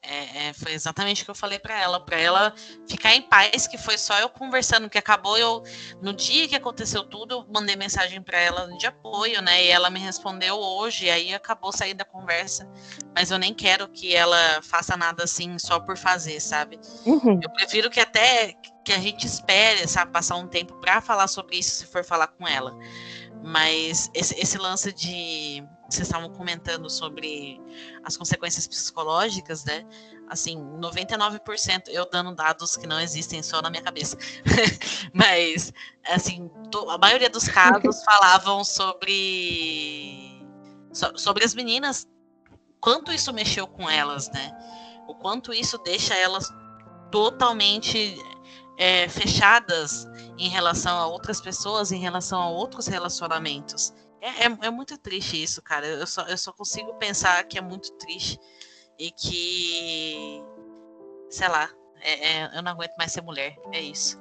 [0.00, 2.54] É, é, foi exatamente o que eu falei para ela, para ela
[2.88, 5.62] ficar em paz, que foi só eu conversando, que acabou eu
[6.00, 9.64] no dia que aconteceu tudo, eu mandei mensagem para ela de apoio, né?
[9.64, 12.70] E ela me respondeu hoje, e aí acabou saindo da conversa.
[13.14, 16.78] Mas eu nem quero que ela faça nada assim só por fazer, sabe?
[17.04, 17.40] Uhum.
[17.42, 21.58] Eu prefiro que até que a gente espere, sabe, passar um tempo para falar sobre
[21.58, 22.74] isso se for falar com ela.
[23.42, 27.60] Mas esse, esse lance de vocês estavam comentando sobre
[28.04, 29.86] as consequências psicológicas, né?
[30.28, 34.16] Assim, 99% eu dando dados que não existem só na minha cabeça.
[35.14, 35.72] Mas,
[36.06, 36.50] assim,
[36.90, 40.36] a maioria dos casos falavam sobre
[40.92, 42.08] sobre as meninas,
[42.80, 44.50] quanto isso mexeu com elas, né?
[45.06, 46.52] O quanto isso deixa elas
[47.10, 48.16] totalmente
[48.76, 53.92] é, fechadas em relação a outras pessoas, em relação a outros relacionamentos.
[54.20, 55.86] É, é, é, muito triste isso, cara.
[55.86, 58.38] Eu só, eu só consigo pensar que é muito triste
[58.98, 60.42] e que.
[61.30, 63.56] Sei lá, é, é, eu não aguento mais ser mulher.
[63.72, 64.20] É isso.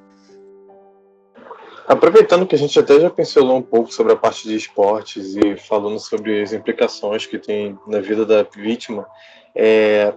[1.88, 5.56] Aproveitando que a gente até já pincelou um pouco sobre a parte de esportes e
[5.56, 9.08] falando sobre as implicações que tem na vida da vítima,
[9.56, 10.14] é,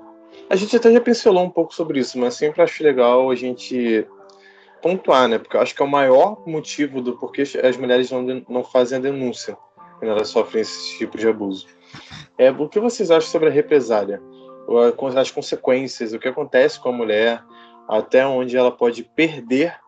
[0.49, 4.05] a gente até já pincelou um pouco sobre isso, mas sempre acho legal a gente
[4.83, 5.39] pontuar, né?
[5.39, 8.99] Porque eu acho que é o maior motivo do porquê as mulheres não, não fazem
[8.99, 9.57] a denúncia
[10.01, 11.67] quando elas sofrem esse tipo de abuso.
[12.37, 14.21] É, o que vocês acham sobre a represália?
[15.17, 17.45] As consequências, o que acontece com a mulher,
[17.87, 19.79] até onde ela pode perder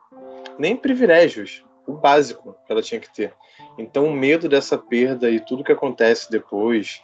[0.59, 3.33] nem privilégios, o básico que ela tinha que ter.
[3.79, 7.03] Então, o medo dessa perda e tudo que acontece depois,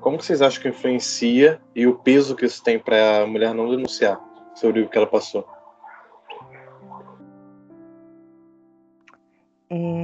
[0.00, 3.70] como vocês acham que influencia e o peso que isso tem para a mulher não
[3.70, 4.20] denunciar
[4.54, 5.46] sobre o que ela passou?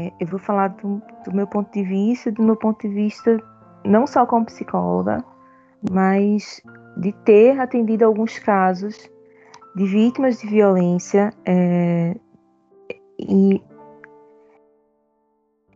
[0.07, 3.43] É, eu vou falar do, do, meu ponto de vista, do meu ponto de vista
[3.85, 5.25] não só como psicóloga,
[5.91, 6.63] mas
[6.97, 9.11] de ter atendido alguns casos
[9.75, 12.17] de vítimas de violência é,
[13.19, 13.63] e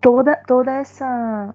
[0.00, 1.54] toda toda essa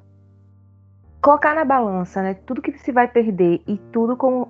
[1.21, 2.35] colocar na balança, né?
[2.45, 4.47] Tudo que se vai perder e tudo com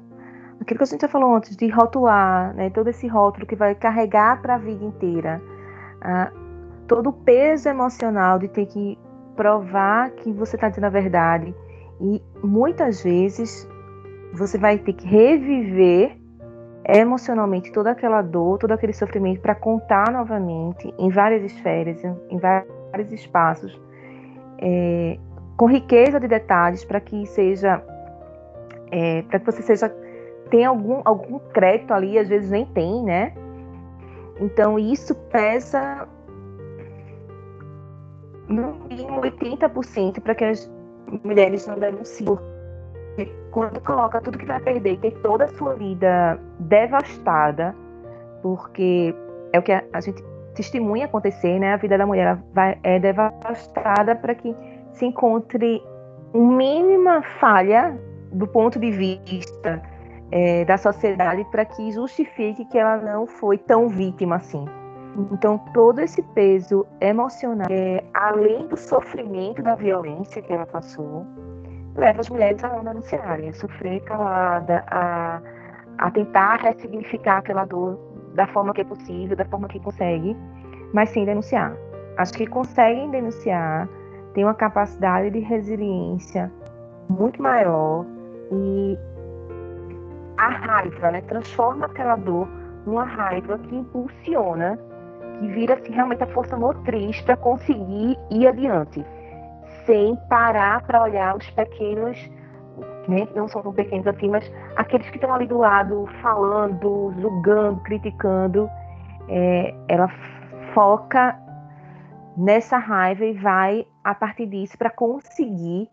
[0.59, 2.69] aquilo que a gente já falou antes de rotular, né?
[2.69, 5.41] Todo esse rótulo que vai carregar para a vida inteira,
[6.01, 6.31] ah,
[6.87, 8.97] todo o peso emocional de ter que
[9.35, 11.53] provar que você está dizendo a verdade
[11.99, 13.67] e muitas vezes
[14.33, 16.17] você vai ter que reviver
[16.87, 23.11] emocionalmente toda aquela dor, todo aquele sofrimento para contar novamente em várias esferas, em vários
[23.11, 23.79] espaços,
[24.59, 25.17] é,
[25.57, 27.81] com riqueza de detalhes para que seja,
[28.91, 29.89] é, para que você seja
[30.49, 33.33] tenha algum algum crédito ali, às vezes nem tem, né?
[34.39, 36.07] Então isso pesa
[38.47, 40.71] no mínimo 80% para que as
[41.23, 42.37] mulheres não denunciem
[43.51, 47.73] quando coloca tudo que vai perder, tem toda a sua vida devastada,
[48.41, 49.15] porque
[49.53, 50.21] é o que a, a gente
[50.53, 51.73] testemunha acontecer, né?
[51.73, 54.53] A vida da mulher vai, é devastada para que
[54.91, 55.81] se encontre
[56.33, 57.97] mínima falha
[58.33, 59.81] do ponto de vista
[60.31, 64.65] é, da sociedade para que justifique que ela não foi tão vítima assim.
[65.31, 71.25] Então, todo esse peso emocional, é, além do sofrimento da violência que ela passou,
[71.95, 75.41] leva as mulheres a não denunciarem, a sofrer calada, a,
[75.97, 77.97] a tentar ressignificar aquela dor
[78.33, 80.35] da forma que é possível, da forma que consegue,
[80.93, 81.73] mas sem denunciar.
[82.17, 83.87] Acho que conseguem denunciar,
[84.33, 86.51] têm uma capacidade de resiliência
[87.09, 88.05] muito maior
[88.51, 88.97] e
[90.37, 92.47] a raiva, né, transforma aquela dor
[92.85, 94.77] numa raiva que impulsiona,
[95.39, 99.05] que vira assim, realmente a força motriz para conseguir ir adiante
[99.85, 102.29] sem parar para olhar os pequenos,
[103.07, 103.27] né?
[103.35, 108.69] não são tão pequenos assim, mas aqueles que estão ali do lado, falando, julgando, criticando,
[109.29, 110.09] é, ela
[110.73, 111.37] foca
[112.37, 115.89] nessa raiva e vai a partir disso para conseguir,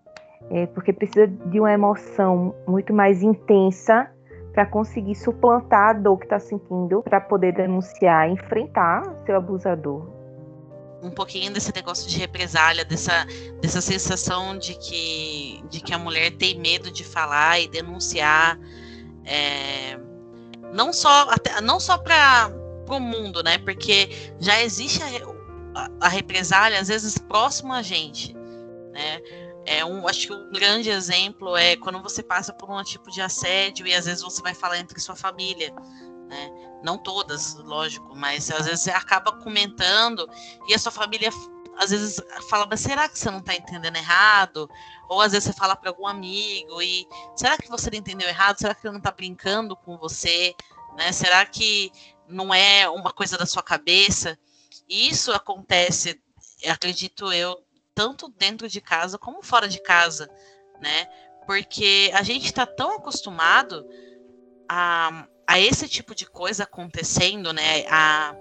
[0.51, 4.11] é, porque precisa de uma emoção muito mais intensa
[4.53, 10.22] para conseguir suplantar a dor que está sentindo, para poder denunciar, enfrentar seu abusador
[11.03, 13.26] um pouquinho desse negócio de represália, dessa,
[13.61, 18.59] dessa sensação de que, de que a mulher tem medo de falar e denunciar.
[19.24, 19.98] É,
[20.72, 22.50] não só, até, não só para
[22.88, 23.59] o mundo, né?
[23.59, 25.03] Porque já existe
[25.74, 28.32] a, a, represália, às vezes, próximo a gente.
[28.92, 29.20] Né?
[29.64, 33.20] É um, acho que um grande exemplo é quando você passa por um tipo de
[33.20, 35.72] assédio e às vezes você vai falar entre sua família.
[36.28, 36.50] Né?
[36.82, 40.28] Não todas, lógico, mas às vezes você acaba comentando
[40.66, 41.30] e a sua família
[41.76, 44.68] às vezes fala, mas será que você não está entendendo errado?
[45.08, 47.06] Ou às vezes você fala para algum amigo e
[47.36, 48.58] será que você não entendeu errado?
[48.58, 50.54] Será que ele não está brincando com você?
[50.96, 51.12] Né?
[51.12, 51.90] Será que
[52.26, 54.38] não é uma coisa da sua cabeça?
[54.88, 56.20] E isso acontece,
[56.66, 57.62] acredito eu,
[58.03, 60.28] tanto dentro de casa como fora de casa,
[60.80, 61.07] né?
[61.46, 63.86] Porque a gente está tão acostumado
[64.68, 67.86] a, a esse tipo de coisa acontecendo, né?
[67.88, 68.34] A,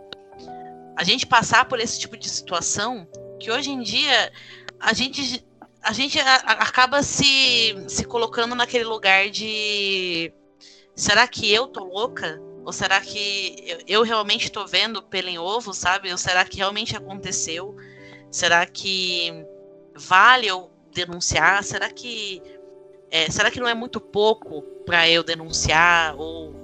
[0.97, 3.07] a gente passar por esse tipo de situação
[3.39, 4.31] que hoje em dia
[4.79, 5.45] a gente
[5.83, 10.31] a gente acaba se, se colocando naquele lugar de
[10.95, 12.39] será que eu tô louca?
[12.63, 16.11] Ou será que eu, realmente tô vendo pelo em ovo, sabe?
[16.11, 17.75] Ou será que realmente aconteceu?
[18.31, 19.45] Será que
[20.07, 21.63] vale eu denunciar?
[21.63, 22.41] Será que
[23.09, 26.61] é, será que não é muito pouco para eu denunciar ou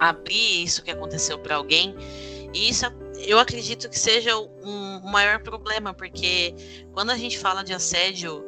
[0.00, 1.94] abrir isso que aconteceu para alguém.
[2.54, 2.86] E isso
[3.18, 6.54] eu acredito que seja um, um maior problema, porque
[6.92, 8.42] quando a gente fala de assédio,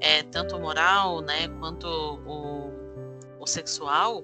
[0.00, 2.70] é, tanto moral, né, quanto o,
[3.40, 4.22] o sexual,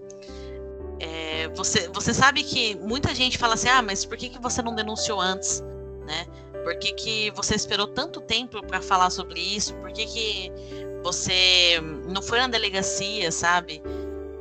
[1.01, 4.63] é, você, você sabe que muita gente fala assim, ah, mas por que, que você
[4.63, 5.63] não denunciou antes,
[6.07, 6.27] né?
[6.65, 9.75] Por que, que você esperou tanto tempo para falar sobre isso?
[9.75, 10.53] Por que, que
[11.03, 13.83] você não foi na delegacia, sabe?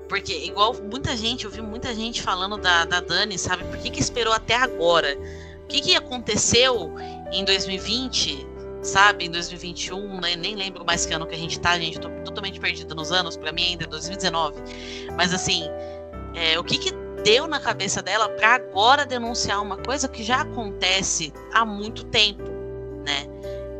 [0.08, 3.66] Porque, igual muita gente, eu vi muita gente falando da, da Dani, sabe?
[3.66, 5.18] Por que, que esperou até agora?
[5.64, 6.94] O que, que aconteceu
[7.32, 8.48] em 2020,
[8.82, 9.26] sabe?
[9.26, 10.36] Em 2021, né?
[10.38, 11.98] nem lembro mais que ano que a gente tá, gente.
[11.98, 14.62] Eu tô totalmente perdida nos anos, para mim ainda é 2019.
[15.18, 15.64] Mas assim,
[16.36, 16.92] é, o que, que
[17.24, 22.44] deu na cabeça dela para agora denunciar uma coisa que já acontece há muito tempo,
[23.06, 23.28] né?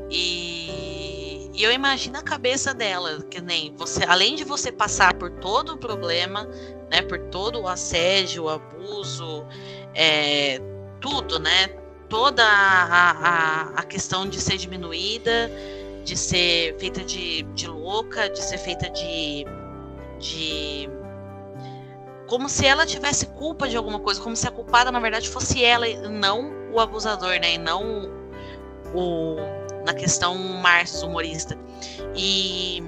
[0.10, 5.30] E, e, eu imagino a cabeça dela, que nem você, além de você passar por
[5.30, 6.48] todo o problema,
[6.90, 9.46] né, por todo o assédio, o abuso,
[9.94, 10.60] é,
[11.02, 11.68] tudo, né?
[12.08, 15.50] Toda a, a, a, questão de ser diminuída,
[16.04, 19.46] de ser feita de, de louca, de ser feita de,
[20.20, 20.90] de
[22.34, 25.64] como se ela tivesse culpa de alguma coisa, como se a culpada na verdade fosse
[25.64, 27.54] ela e não o abusador, né?
[27.54, 28.10] E não
[28.92, 29.36] o
[29.86, 31.56] na questão Márcio humorista.
[32.16, 32.82] E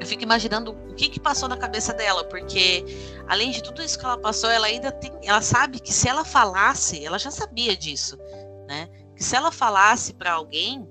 [0.00, 2.84] eu fico imaginando o que que passou na cabeça dela, porque
[3.28, 6.24] além de tudo isso que ela passou, ela ainda tem, ela sabe que se ela
[6.24, 8.18] falasse, ela já sabia disso,
[8.66, 8.88] né?
[9.14, 10.84] Que se ela falasse para alguém,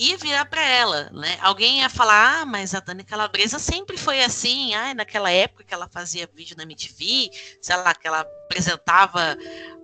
[0.00, 1.36] ia virar para ela, né?
[1.42, 5.74] Alguém ia falar, ah, mas a Dani Calabresa sempre foi assim, ah, naquela época que
[5.74, 7.30] ela fazia vídeo na MTV,
[7.60, 9.36] sei lá, que ela apresentava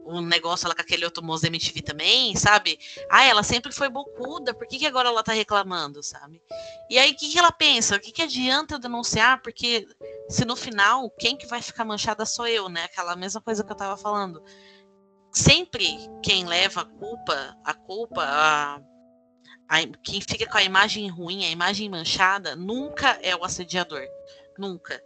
[0.07, 2.79] um negócio lá com aquele outro moço da MTV também, sabe?
[3.11, 6.41] Ah, ela sempre foi bocuda, por que, que agora ela tá reclamando, sabe?
[6.89, 7.97] E aí, o que, que ela pensa?
[7.97, 9.43] O que, que adianta eu denunciar?
[9.43, 9.87] Porque
[10.31, 12.85] se no final, quem que vai ficar manchada sou eu, né?
[12.85, 14.43] Aquela mesma coisa que eu tava falando.
[15.31, 15.87] Sempre
[16.23, 18.81] quem leva a culpa, a culpa, a
[19.69, 24.03] a, quem fica com a imagem ruim, a imagem manchada, nunca é o assediador.
[24.59, 25.03] Nunca.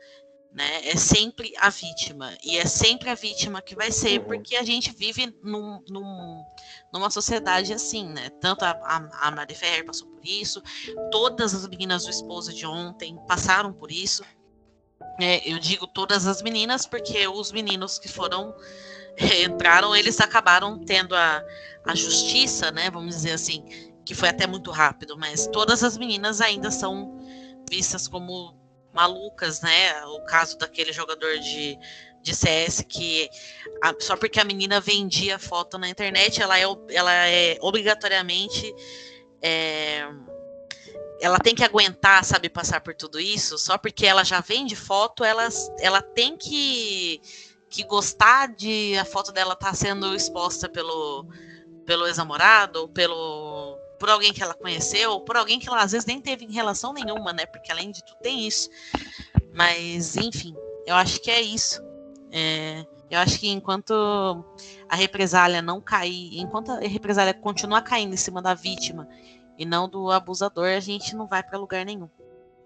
[0.52, 0.88] Né?
[0.88, 2.36] É sempre a vítima.
[2.42, 4.26] E é sempre a vítima que vai ser, uhum.
[4.26, 6.44] porque a gente vive num, num,
[6.92, 8.30] numa sociedade assim, né?
[8.40, 10.62] Tanto a, a, a Mari Ferrer passou por isso,
[11.10, 14.24] todas as meninas do esposo de ontem passaram por isso.
[15.20, 18.54] É, eu digo todas as meninas, porque os meninos que foram
[19.44, 21.44] entraram, eles acabaram tendo a,
[21.86, 22.90] a justiça, né?
[22.90, 23.64] Vamos dizer assim,
[24.04, 27.18] que foi até muito rápido, mas todas as meninas ainda são
[27.68, 28.58] vistas como
[28.92, 30.04] malucas, né?
[30.06, 31.78] O caso daquele jogador de,
[32.22, 33.28] de CS que
[33.82, 38.74] a, só porque a menina vendia foto na internet, ela é, ela é obrigatoriamente
[39.42, 40.06] é,
[41.20, 45.22] ela tem que aguentar, sabe, passar por tudo isso, só porque ela já vende foto,
[45.22, 45.46] ela,
[45.78, 47.20] ela tem que,
[47.68, 51.26] que gostar de a foto dela estar tá sendo exposta pelo,
[51.84, 53.49] pelo ex-namorado, pelo
[54.00, 57.34] por alguém que ela conheceu, por alguém que ela às vezes nem teve relação nenhuma,
[57.34, 57.44] né?
[57.44, 58.70] Porque além de tudo tem isso.
[59.54, 61.84] Mas, enfim, eu acho que é isso.
[62.32, 63.92] É, eu acho que enquanto
[64.88, 69.06] a represália não cair, enquanto a represália continuar caindo em cima da vítima
[69.58, 72.08] e não do abusador, a gente não vai para lugar nenhum.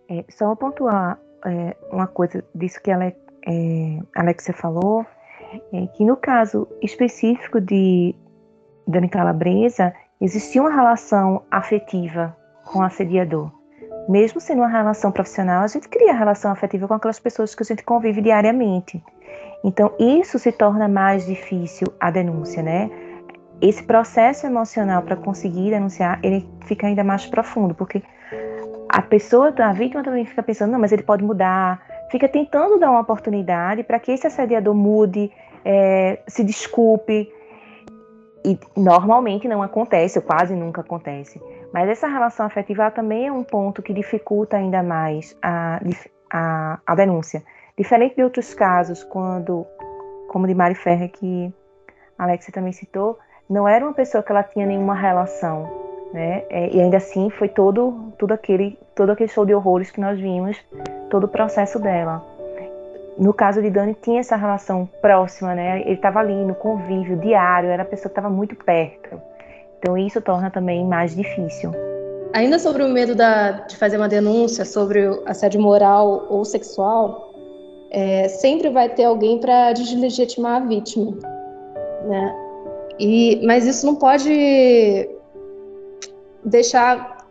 [0.08, 3.14] É, só pontuar é, uma coisa disso que a é,
[4.14, 5.04] Alexia falou,
[5.72, 8.14] é que no caso específico de
[8.86, 9.92] Dani Calabresa,
[10.24, 13.52] existia uma relação afetiva com o assediador.
[14.08, 17.66] Mesmo sendo uma relação profissional, a gente cria relação afetiva com aquelas pessoas que a
[17.66, 19.02] gente convive diariamente.
[19.62, 22.90] Então, isso se torna mais difícil a denúncia, né?
[23.60, 28.02] Esse processo emocional para conseguir denunciar, ele fica ainda mais profundo, porque
[28.88, 32.90] a pessoa, a vítima também fica pensando, não, mas ele pode mudar, fica tentando dar
[32.90, 35.30] uma oportunidade para que esse assediador mude,
[35.64, 37.30] é, se desculpe,
[38.44, 41.40] e normalmente não acontece, ou quase nunca acontece.
[41.72, 45.80] Mas essa relação afetiva também é um ponto que dificulta ainda mais a,
[46.30, 47.42] a, a denúncia.
[47.76, 49.66] Diferente de outros casos, quando,
[50.28, 51.52] como de Mari Ferrer, que
[52.18, 53.18] a Alexia também citou,
[53.48, 55.68] não era uma pessoa que ela tinha nenhuma relação,
[56.12, 56.44] né?
[56.48, 60.20] É, e ainda assim foi todo, todo, aquele, todo aquele show de horrores que nós
[60.20, 60.56] vimos,
[61.10, 62.33] todo o processo dela
[63.16, 65.82] no caso de Dani, tinha essa relação próxima, né?
[65.82, 69.20] Ele estava ali no convívio diário, era a pessoa que estava muito perto.
[69.78, 71.70] Então isso torna também mais difícil.
[72.32, 77.32] Ainda sobre o medo da, de fazer uma denúncia sobre assédio moral ou sexual,
[77.90, 81.12] é, sempre vai ter alguém para deslegitimar a vítima,
[82.04, 82.34] né?
[82.98, 85.08] E, mas isso não pode
[86.44, 87.24] deixar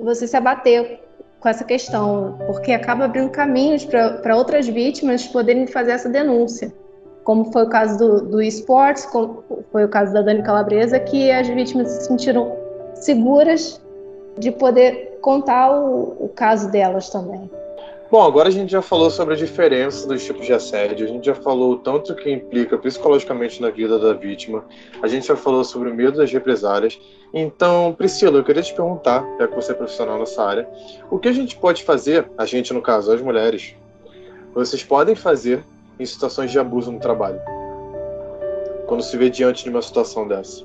[0.00, 1.00] você se abater
[1.40, 6.72] com essa questão, porque acaba abrindo caminhos para outras vítimas poderem fazer essa denúncia.
[7.24, 11.30] como foi o caso do, do esportes, como foi o caso da Dani Calabresa, que
[11.30, 12.56] as vítimas se sentiram
[12.94, 13.80] seguras
[14.38, 17.50] de poder contar o, o caso delas também.
[18.10, 21.26] Bom, agora a gente já falou sobre a diferença dos tipos de assédio, a gente
[21.26, 24.64] já falou tanto que implica psicologicamente na vida da vítima,
[25.02, 26.98] a gente já falou sobre o medo das represálias.
[27.34, 30.66] Então, Priscila, eu queria te perguntar, já que você é profissional nessa área,
[31.10, 33.74] o que a gente pode fazer, a gente no caso, as mulheres,
[34.54, 35.62] vocês podem fazer
[36.00, 37.40] em situações de abuso no trabalho?
[38.86, 40.64] Quando se vê diante de uma situação dessa?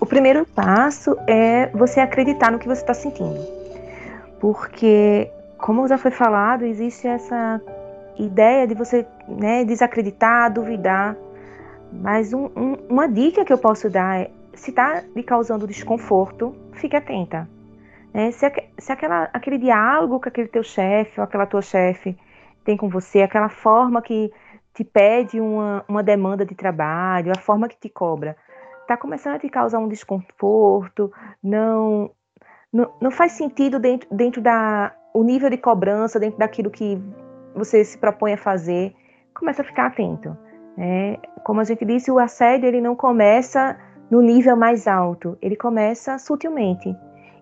[0.00, 3.61] O primeiro passo é você acreditar no que você está sentindo.
[4.42, 7.62] Porque, como já foi falado, existe essa
[8.18, 11.16] ideia de você né, desacreditar, duvidar.
[11.92, 16.56] Mas um, um, uma dica que eu posso dar é: se está lhe causando desconforto,
[16.72, 17.48] fique atenta.
[18.12, 22.18] É, se, se aquela, aquele diálogo que aquele teu chefe ou aquela tua chefe
[22.64, 24.28] tem com você, aquela forma que
[24.74, 28.36] te pede uma, uma demanda de trabalho, a forma que te cobra,
[28.80, 32.10] está começando a te causar um desconforto, não,
[32.72, 36.98] não, não faz sentido dentro, dentro da o nível de cobrança, dentro daquilo que
[37.54, 38.94] você se propõe a fazer,
[39.34, 40.36] começa a ficar atento.
[40.78, 43.76] É, como a gente disse, o assédio ele não começa
[44.10, 46.96] no nível mais alto, ele começa sutilmente.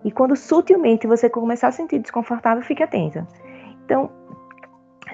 [0.05, 3.27] E quando sutilmente você começar a sentir desconfortável, fique atenta.
[3.85, 4.11] Então,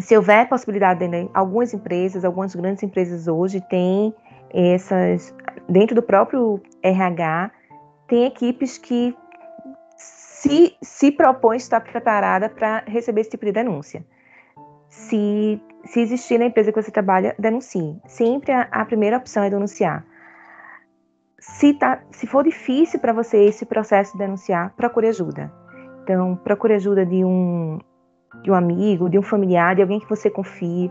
[0.00, 4.14] se houver possibilidade, né, algumas empresas, algumas grandes empresas hoje têm
[4.50, 5.34] essas,
[5.68, 7.50] dentro do próprio RH,
[8.06, 9.14] tem equipes que
[10.40, 14.04] se, se propõem estar preparada para receber esse tipo de denúncia.
[14.88, 18.00] Se, se existir na empresa que você trabalha, denuncie.
[18.06, 20.04] Sempre a, a primeira opção é denunciar
[21.46, 25.52] se, tá, se for difícil para você esse processo de denunciar, procure ajuda.
[26.02, 27.78] Então, procure ajuda de um,
[28.42, 30.90] de um amigo, de um familiar, de alguém que você confie,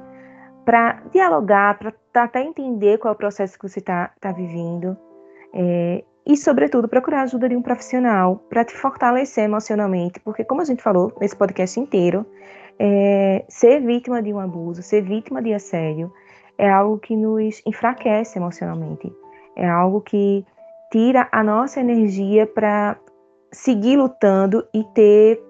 [0.64, 1.93] para dialogar, para
[2.24, 4.98] até entender qual é o processo que você está tá vivendo.
[5.54, 10.66] É, e, sobretudo, procurar ajuda de um profissional para te fortalecer emocionalmente, porque, como a
[10.66, 12.26] gente falou nesse podcast inteiro,
[12.80, 16.12] é, ser vítima de um abuso, ser vítima de assédio,
[16.58, 19.12] é algo que nos enfraquece emocionalmente.
[19.56, 20.46] É algo que
[20.92, 22.98] tira a nossa energia para
[23.52, 25.42] seguir lutando e ter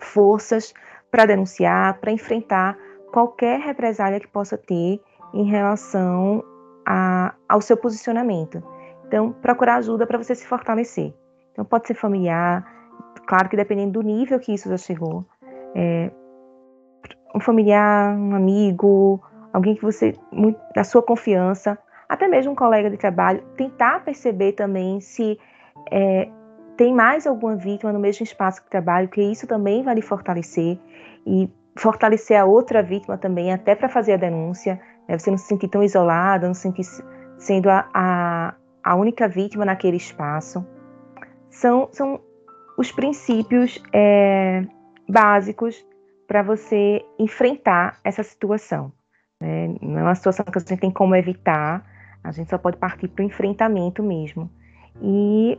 [0.00, 0.74] forças
[1.10, 2.76] para denunciar, para enfrentar
[3.12, 5.00] qualquer represália que possa ter
[5.32, 6.42] em relação
[6.86, 8.62] a, ao seu posicionamento.
[9.08, 11.12] Então, procurar ajuda para você se fortalecer.
[11.52, 12.64] Então, pode ser familiar,
[13.26, 15.24] claro que dependendo do nível que isso já chegou.
[15.74, 16.10] É,
[17.34, 19.20] um familiar, um amigo,
[19.52, 20.14] alguém que você,
[20.74, 21.78] da sua confiança,
[22.08, 25.38] até mesmo um colega de trabalho, tentar perceber também se
[25.90, 26.28] é,
[26.76, 30.78] tem mais alguma vítima no mesmo espaço de trabalho, que isso também vai lhe fortalecer
[31.26, 35.18] e fortalecer a outra vítima também, até para fazer a denúncia, né?
[35.18, 36.84] você não se sentir tão isolada, não se sentir
[37.38, 38.54] sendo a, a,
[38.88, 40.66] a única vítima naquele espaço.
[41.50, 42.18] São, são
[42.78, 44.64] os princípios é,
[45.06, 45.86] básicos
[46.26, 48.90] para você enfrentar essa situação.
[49.38, 49.74] Né?
[49.82, 51.84] Não é uma situação que você tem como evitar,
[52.24, 54.50] a gente só pode partir para o enfrentamento mesmo.
[55.02, 55.58] E,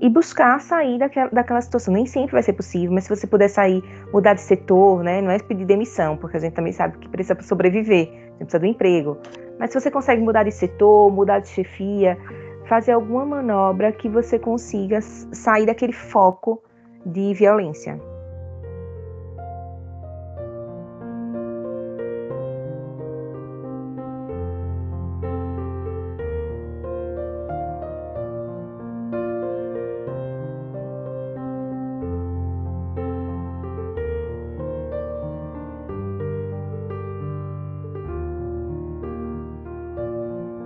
[0.00, 1.92] e buscar sair daquela, daquela situação.
[1.92, 5.20] Nem sempre vai ser possível, mas se você puder sair, mudar de setor, né?
[5.20, 8.60] Não é pedir demissão, porque a gente também sabe que precisa sobreviver, a gente precisa
[8.60, 9.18] do emprego.
[9.58, 12.16] Mas se você consegue mudar de setor, mudar de chefia,
[12.66, 16.62] fazer alguma manobra que você consiga sair daquele foco
[17.04, 18.00] de violência.